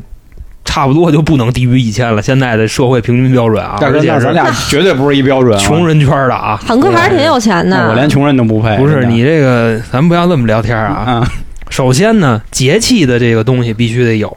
[0.73, 2.23] 差不多就不能低于一千了。
[2.23, 5.61] 现在的社会平均标准啊，大哥，而且咱俩 绝对不是一标准、啊。
[5.63, 6.59] 穷人圈的啊。
[6.67, 7.91] 坦克还是挺有钱的。
[7.91, 8.75] 我连穷人都不配。
[8.79, 10.95] 不是你这个，咱不要这么聊天啊。
[10.95, 11.33] 啊，
[11.69, 14.35] 首先呢，节气的这个东西必须得有，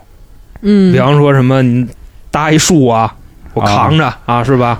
[0.61, 1.88] 嗯比，方说什么你
[2.31, 3.15] 搭一树啊，
[3.53, 4.77] 我扛着啊，是吧？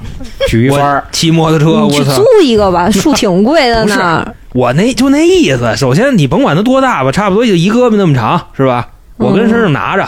[0.50, 2.26] 举一番儿骑摩托车，我去租！
[2.44, 4.28] 一个吧， 树挺贵的呢。
[4.52, 5.74] 我那就那意思。
[5.78, 8.90] 首先你甭管它多大吧，差不多就一胳膊那么长，是吧？
[9.16, 10.06] 我跟身上拿着，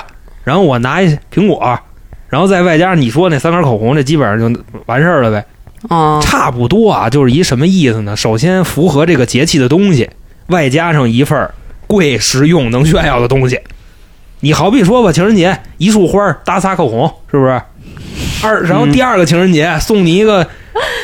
[0.47, 1.77] 然后我拿一苹果，
[2.29, 5.45] 然后再外加上你说那三根口红，这基本上就完事儿了呗。
[5.89, 8.15] 啊，差不多啊，就是一什么意思呢？
[8.15, 10.09] 首先符合这个节气的东西，
[10.47, 11.53] 外加上一份儿
[11.85, 13.59] 贵、实用、能炫耀的东西，
[14.39, 17.61] 你好比说吧，情人节一束花儿搭仨口红，是不是？
[18.41, 20.47] 二，然后第二个情人节送你一个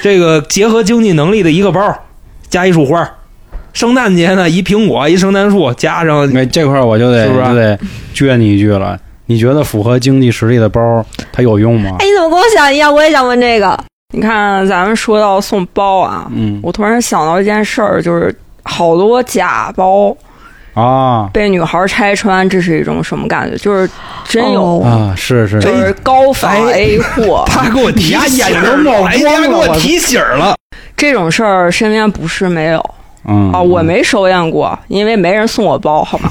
[0.02, 2.06] 这个结合经济能力的一个包，
[2.48, 3.10] 加一束花儿。
[3.74, 7.80] 圣诞节呢，一苹果，一圣诞树，加上那这块儿我就得是不是就得
[8.16, 8.98] 撅你一句了。
[9.26, 10.82] 你觉得符合经济实力的包
[11.32, 12.06] 它有用吗哎，？
[12.06, 12.94] 你怎么跟我想一样？
[12.94, 13.78] 我也想问这个。
[14.14, 20.16] 你看，咱们说到送包啊，嗯我突然想到一件事儿，就是好多假包
[20.76, 23.58] 啊被女孩拆穿，这是一种什么感觉？
[23.58, 23.90] 就是
[24.26, 30.56] 真有，哦啊，是是，就是高仿 A 货、 他给我提呀醒眼睛都冒了，哎呀，给光了提醒了。
[30.96, 32.84] 这种事儿，身边不是没有
[33.28, 36.30] 嗯啊，我没收验过，因为没人送我包，好吗？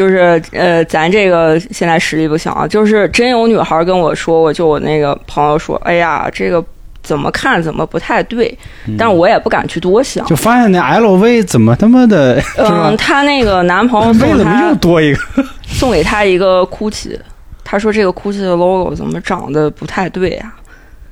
[0.00, 6.64] 就是呃，咱这个现在实力不行啊，就是真有女孩跟我说我，就我那个朋友说，哎呀，这个
[7.02, 8.56] 怎么看怎么不太对，
[8.96, 10.24] 但是我也不敢去多想。
[10.24, 12.96] 嗯就发现那 LV 怎么他妈的嗯？
[12.96, 15.20] 她那个男朋友为送怎么她又多一个？
[15.68, 17.18] 送给她一个 GUCCI，
[17.62, 20.50] 他说这个 GUCCI 的 logo 怎么长得不太对呀、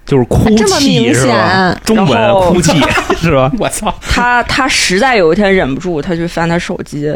[0.07, 1.77] 就是哭这么泣明是吧？
[1.85, 2.81] 显，中文哭泣
[3.21, 3.53] 是吧？
[3.59, 3.95] 我操！
[4.01, 7.15] 他他实在有一天忍不住，他去翻他手机，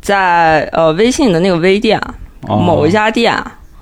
[0.00, 2.00] 在呃微信的那个微店、
[2.46, 3.34] 哦某一家店，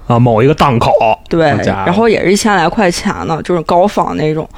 [0.06, 0.90] 啊，某一个档口，
[1.28, 4.48] 对然后也是一千来块钱呢，就是高仿那种。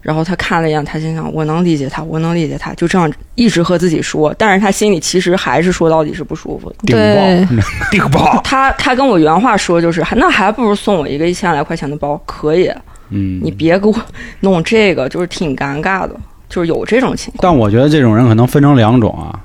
[0.00, 4.32] 然后他看了一眼，他心想：我能理解他，我能理解他，就这样一直和自己说。
[4.38, 6.76] 但是他心里其实还是说到底是不舒服的。
[6.86, 8.40] 顶对爆， 顶包。
[8.42, 12.72] 他他跟我原话说就是，那还不如送我一个一千来块钱的包，可以，
[13.10, 13.94] 嗯，你别给我
[14.40, 16.10] 弄这个，就是挺尴尬的，
[16.48, 17.40] 就是有这种情况。
[17.42, 19.38] 但我觉得这种人可能分成两种啊，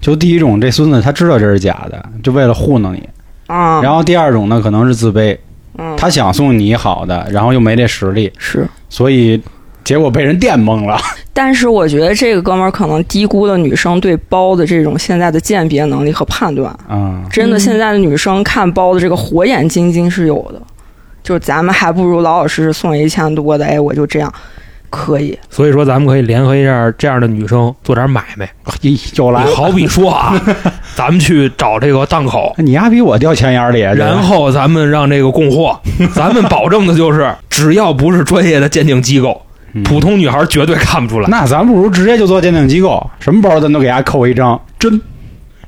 [0.00, 3.00] 就第一种，这孙子他知道这是假的，就为了糊弄你；
[3.46, 5.36] 啊，然后第二种呢，可能是自卑，
[5.78, 8.68] 嗯，他想送你好的，然后又没这实力，是。
[8.88, 9.40] 所以
[9.82, 10.98] 结果被人电懵了。
[11.32, 16.70] 但是我觉得这个哥们儿可能低估了女生对包的这种现在的鉴别能力和判断。
[16.88, 20.62] 啊、真的，嗯现在的女生看包的这个火眼金睛是有的，
[21.22, 24.32] 就是咱们还不如老老实实送一千多的，哎，我就这样，
[24.90, 25.38] 可以。
[25.50, 28.50] 所以说，咱们可以联合一下这样的女生做点买卖。
[28.82, 30.34] 咦又来了，好比说啊，
[30.94, 35.80] 咱们去找这个档口，你丫比我掉钱眼里，然后咱们让这个供货，
[36.14, 39.40] 咱们保证的就是，只要不是专业的鉴定机构，
[39.74, 41.28] 嗯普通女孩绝对看不出来。
[41.28, 45.00] 那咱不如直接就做鉴定机构，什么包咱都给丫扣一张真。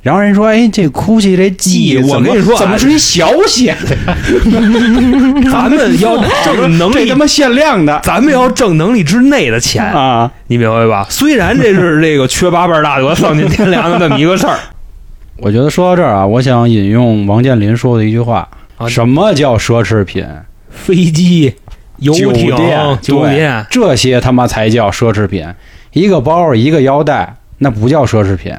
[0.00, 3.96] 然后人说：“哎，这 GUCCI 这 G，我跟你说啊怎么是一小写的？
[5.50, 10.30] 咱们要 挣能力这他，妈限量的咱们要挣能力之内的钱，啊！
[10.46, 11.06] 你明白吧？
[11.10, 14.56] 虽然这是这个缺八辈大德、丧尽天良的这么一个事儿，
[15.38, 20.24] 我觉得说到这儿啊，我想引用王健林说的一句话：啊什么叫奢侈品？
[20.70, 21.52] 飞机、
[21.98, 22.56] 游酒艇、
[23.02, 25.44] 酒店，这些他妈才叫奢侈品。
[25.92, 28.54] 一个包，一个腰带，那不叫奢侈品。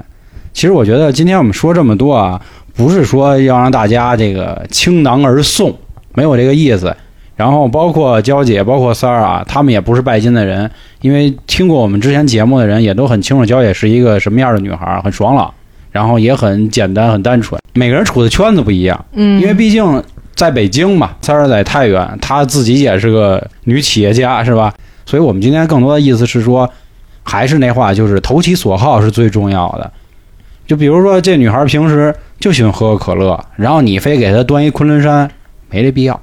[0.60, 2.41] 其实我觉得今天我们说这么多啊，
[2.76, 5.74] 不是说要让大家这个倾囊而送，
[6.16, 6.93] 没有这个意思。
[7.38, 15.49] 然后包括娇姐，包括三儿啊，他们也不是拜金的人，因为听过我们之前节目的人也都很清楚，娇姐是一个什么样的女孩，很爽朗，
[15.93, 17.62] 然后也很简单、很单纯。
[17.74, 20.03] 每个人处的圈子不一样，嗯，因为毕竟
[20.36, 24.74] 在北京嘛，三儿在太原，她自己也是个女企业家，是吧？
[25.05, 26.70] 所以我们今天更多的意思是说，
[27.24, 29.89] 还是那话，就是投其所好是最重要的。
[30.70, 35.28] 就比如说这女孩平时就喜欢喝个可乐，然后你非给她端一昆仑山，
[35.72, 36.22] 没这必要，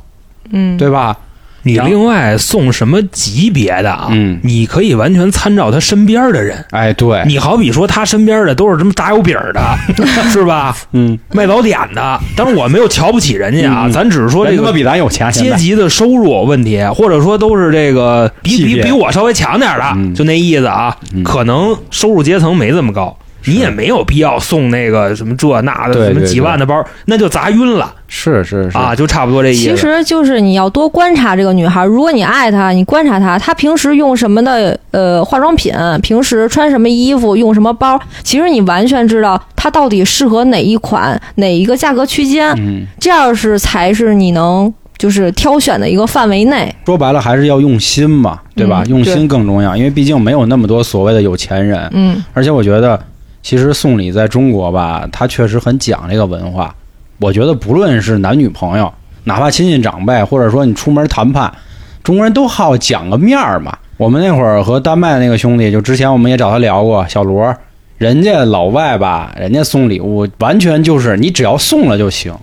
[0.52, 1.16] 嗯，对吧？
[1.64, 4.06] 你另外送什么级别的啊？
[4.12, 6.64] 嗯你可以完全参照他身边的人。
[6.70, 9.60] 哎，对，你好比说他身边的都是什么炸油饼的，
[10.30, 10.76] 是吧？
[10.92, 12.20] 嗯， 卖早点的。
[12.36, 20.96] 当然我没有瞧不起人家啊，咱只是说这个人他妈比咱有钱，阶级的收入问题，或者说都是这个比比比我稍微强点的，嗯就那意思啊。
[21.12, 27.92] 嗯可能收入阶层没这么高，你也没有必要送那个什么这那的什么几万的包，那就砸晕了。
[28.08, 28.76] 是是是。
[28.76, 29.70] 啊，就差不多这意思。
[29.70, 35.72] 其实就是你要多观察这个女孩，如果你爱她，你观察她，她平时用什么的呃化妆品，
[36.02, 46.72] 平时穿什么衣服，用什么包，其实你完全知道她到底适合哪一款，哪一个价格区间，嗯，这样是才是你能就是挑选的一个范围内。
[46.86, 48.82] 说白了还是要用心嘛，对吧？
[48.86, 52.24] 嗯用心更重要，因为毕竟没有那么多所谓的有钱人，嗯。
[52.32, 52.98] 而且我觉得，
[53.46, 56.74] 其实送礼在中国吧，它确实很讲这个文化。
[57.20, 58.92] 我觉得不论是男女朋友，
[59.22, 61.54] 哪怕亲戚长辈，或者说你出门谈判，
[62.02, 63.78] 中国人都好讲个面儿嘛。
[63.98, 67.54] 我们那会儿和丹麦那个兄弟，就之前我们也找他聊过，小罗，
[67.98, 72.34] 人家老外吧，人家送礼物完全就是你只要送了就行，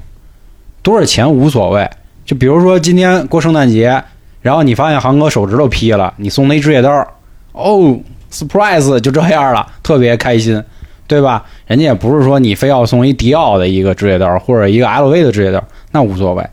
[0.82, 1.86] 多少钱无所谓。
[2.24, 4.02] 就比如说今天过圣诞节，
[4.42, 7.06] 然后你发现航哥手指头劈了，你送他一指甲刀，
[7.52, 8.00] 哦
[8.32, 10.64] ，surprise 就这样了，特别开心。
[11.08, 11.44] 对吧？
[11.68, 16.46] 人家也不是说你非要送一迪奥的一个指甲刀或者一个 LV 的指甲刀，那无所谓。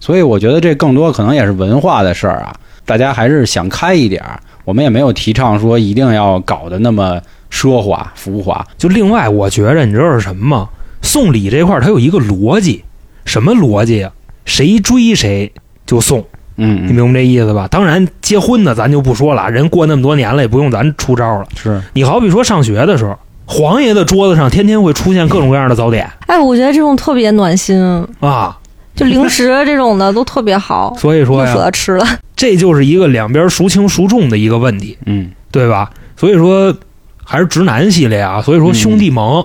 [0.00, 4.40] 所以我觉得这更多可能也是文化的事儿啊，大家还是想开一点儿。
[4.64, 8.64] 我们也没有提倡说一定要搞得那么奢华浮华。
[8.76, 10.68] 就另外，我觉着你知道是什么吗？
[11.02, 12.84] 送礼这块儿它有一个逻辑，
[13.24, 14.12] 什么逻辑啊？
[14.44, 15.52] 谁追谁
[15.86, 16.24] 就送，
[16.56, 17.68] 嗯，你明白这意思吧？
[17.68, 21.46] 当然，结婚的咱就不说了，人过那么多年了，也不用咱出招了。
[21.56, 23.16] 是你好比说上学的时候，
[23.46, 26.10] 皇爷的桌子上天天会出现各种各样的早点。
[26.26, 27.78] 哎，我觉得这种特别暖心，
[28.20, 28.58] 啊，
[28.94, 32.06] 就零食这种的都特别好，所以说不舍，得吃了。
[32.36, 35.30] 这就是一个两边孰轻孰重的一个问题，嗯。
[35.52, 35.90] 对吧？
[36.16, 36.74] 所以说
[37.22, 39.44] 还是直男系列啊，所以说兄弟盟、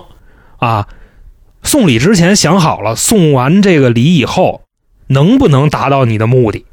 [0.56, 0.86] 啊，
[1.62, 4.62] 送礼之前想好了，送完这个礼以后
[5.08, 6.64] 能不能达到你的目的？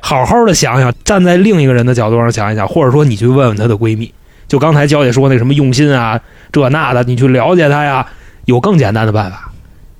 [0.00, 4.14] 好好的想想，站在另一个人的角度上想一想，或者说你去问问她的闺蜜，
[4.46, 6.20] 就刚才娇姐说那什么用心啊，
[6.52, 8.06] 这那的，你去了解她呀，
[8.44, 9.50] 有更简单的办法，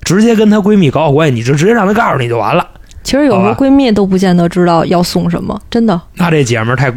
[0.03, 2.67] 直接跟她闺蜜搞好关系，你就直接让她告诉你就完了。
[3.03, 6.93] 其实有时候闺蜜都不见得知道要送什么，真的那这姐们儿太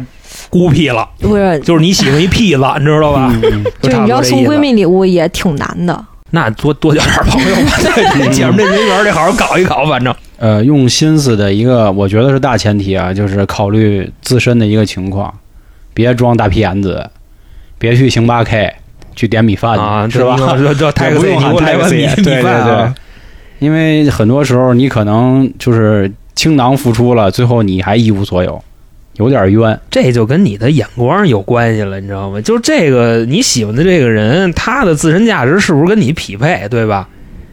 [0.49, 1.59] 孤僻了，不是。
[1.61, 3.33] 就是你喜欢一屁子，你知道吧？
[3.81, 7.71] 就你知道送闺蜜礼物也挺难的， 那多多交点朋友吧。
[8.21, 15.33] 这姐们儿这人缘得好好搞一搞，反正呃，用心思的一个，我觉得是大前提啊，就是考虑自身的一个情况，
[15.93, 17.09] 别装大屁眼子，
[17.79, 18.51] 别去星巴克
[19.15, 20.37] 去点米饭去，啊，是吧？
[20.57, 22.93] 这这太也不用喊你给我来碗米米对对对。
[23.59, 28.61] 因为很多时候你可能就是倾囊付出了，最后你还一无所有，
[29.15, 29.79] 有点冤。
[29.89, 32.41] 这就跟你的眼光有关系了，你知道吗？
[32.41, 37.07] 就这个你喜欢的这个人，他的自身价值是不是跟你匹配，对吧？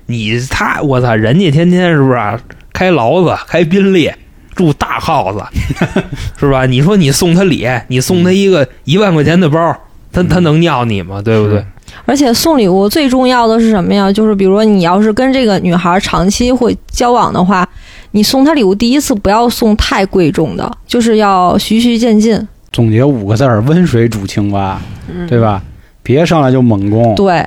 [0.07, 2.39] 你他，我操，人家天天是不是啊
[2.73, 4.11] 开劳子、开宾利、
[4.57, 5.47] 住大 house，
[6.37, 6.67] 是吧？
[6.67, 9.79] 你说你送他礼，你送他一个一万块钱的包，
[10.13, 11.21] 他他能要你吗？
[11.23, 11.65] 对不对？
[12.05, 14.11] 而且送礼物最重要的是什么呀？
[14.13, 17.69] 就是比如说你要是跟这个女孩长期会交往的话，
[18.13, 22.49] 你送她礼物第一次不要送太贵重的，就是要循序渐进。
[22.73, 24.81] 总结五个字儿：温水煮青蛙，
[25.13, 25.39] 嗯对？
[25.39, 25.63] 吧？
[26.03, 27.47] 别上来就猛攻，对，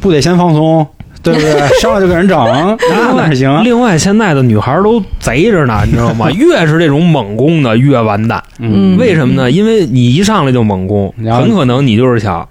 [0.00, 0.84] 不得先放松，
[1.24, 1.80] 对不对？
[1.80, 2.38] 上来就给人整，
[2.90, 3.64] 那哪行？
[3.64, 6.30] 另外，现在的女孩都贼着呢，你知道吗？
[6.30, 8.40] 越是这种猛攻的，越完蛋。
[8.58, 9.50] 嗯为什么呢？
[9.50, 12.46] 因为你一上来就猛攻，很可能你就是想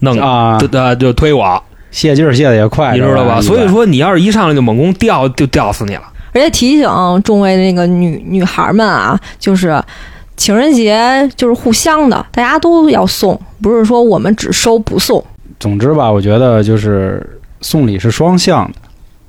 [0.00, 0.66] 弄啊就，
[0.96, 1.62] 就推我，
[1.92, 3.40] 泄劲儿泄的也快，你知道吧？
[3.40, 6.02] 所以说，你要是一上来就猛攻，吊就吊死你了。
[6.34, 9.80] 而且提醒众位那个女女孩们啊，就是
[10.36, 15.24] 情人节就是互相的，大家都要送，不是说我们只收不送。
[15.58, 17.26] 总之吧，我觉得就是
[17.66, 18.78] 送礼是双向的，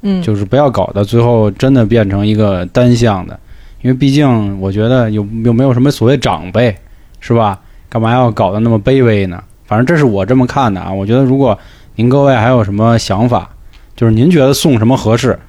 [0.01, 3.39] 嗯，就是不要搞到最后真的变成一个单向的，
[3.81, 6.75] 因为毕竟我觉得有有没有什么所谓长辈，
[7.19, 7.59] 是吧？
[7.89, 9.41] 干嘛要搞得那么卑微呢？
[9.65, 10.93] 反正这是我这么看的啊。
[10.93, 11.57] 我觉得如果
[11.95, 13.49] 您各位还有什么想法，
[13.95, 15.39] 就是您觉得送什么合适，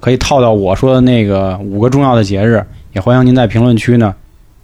[0.00, 4.12] 可以套到我说的那个五个重要的节日，也欢迎您在评论区呢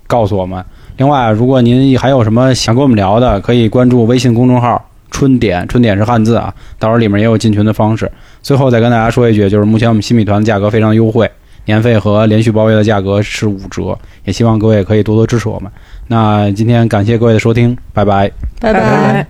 [0.08, 0.64] 告诉我们。
[0.96, 8.10] 另外，如果您还有什么想跟我们聊的，可以关注微信公众号“春点”，春点是汉字啊，到时候里面也有进群的方式。
[8.42, 11.30] 最后再跟大家说一句，就是目前我们新米团的价格非常优惠，
[11.66, 15.70] 年费和连续包月的价格是五折，也希望各位可以多多支持我们。
[16.08, 18.30] 那今天感谢各位的收听，拜拜。
[18.60, 19.26] 拜拜拜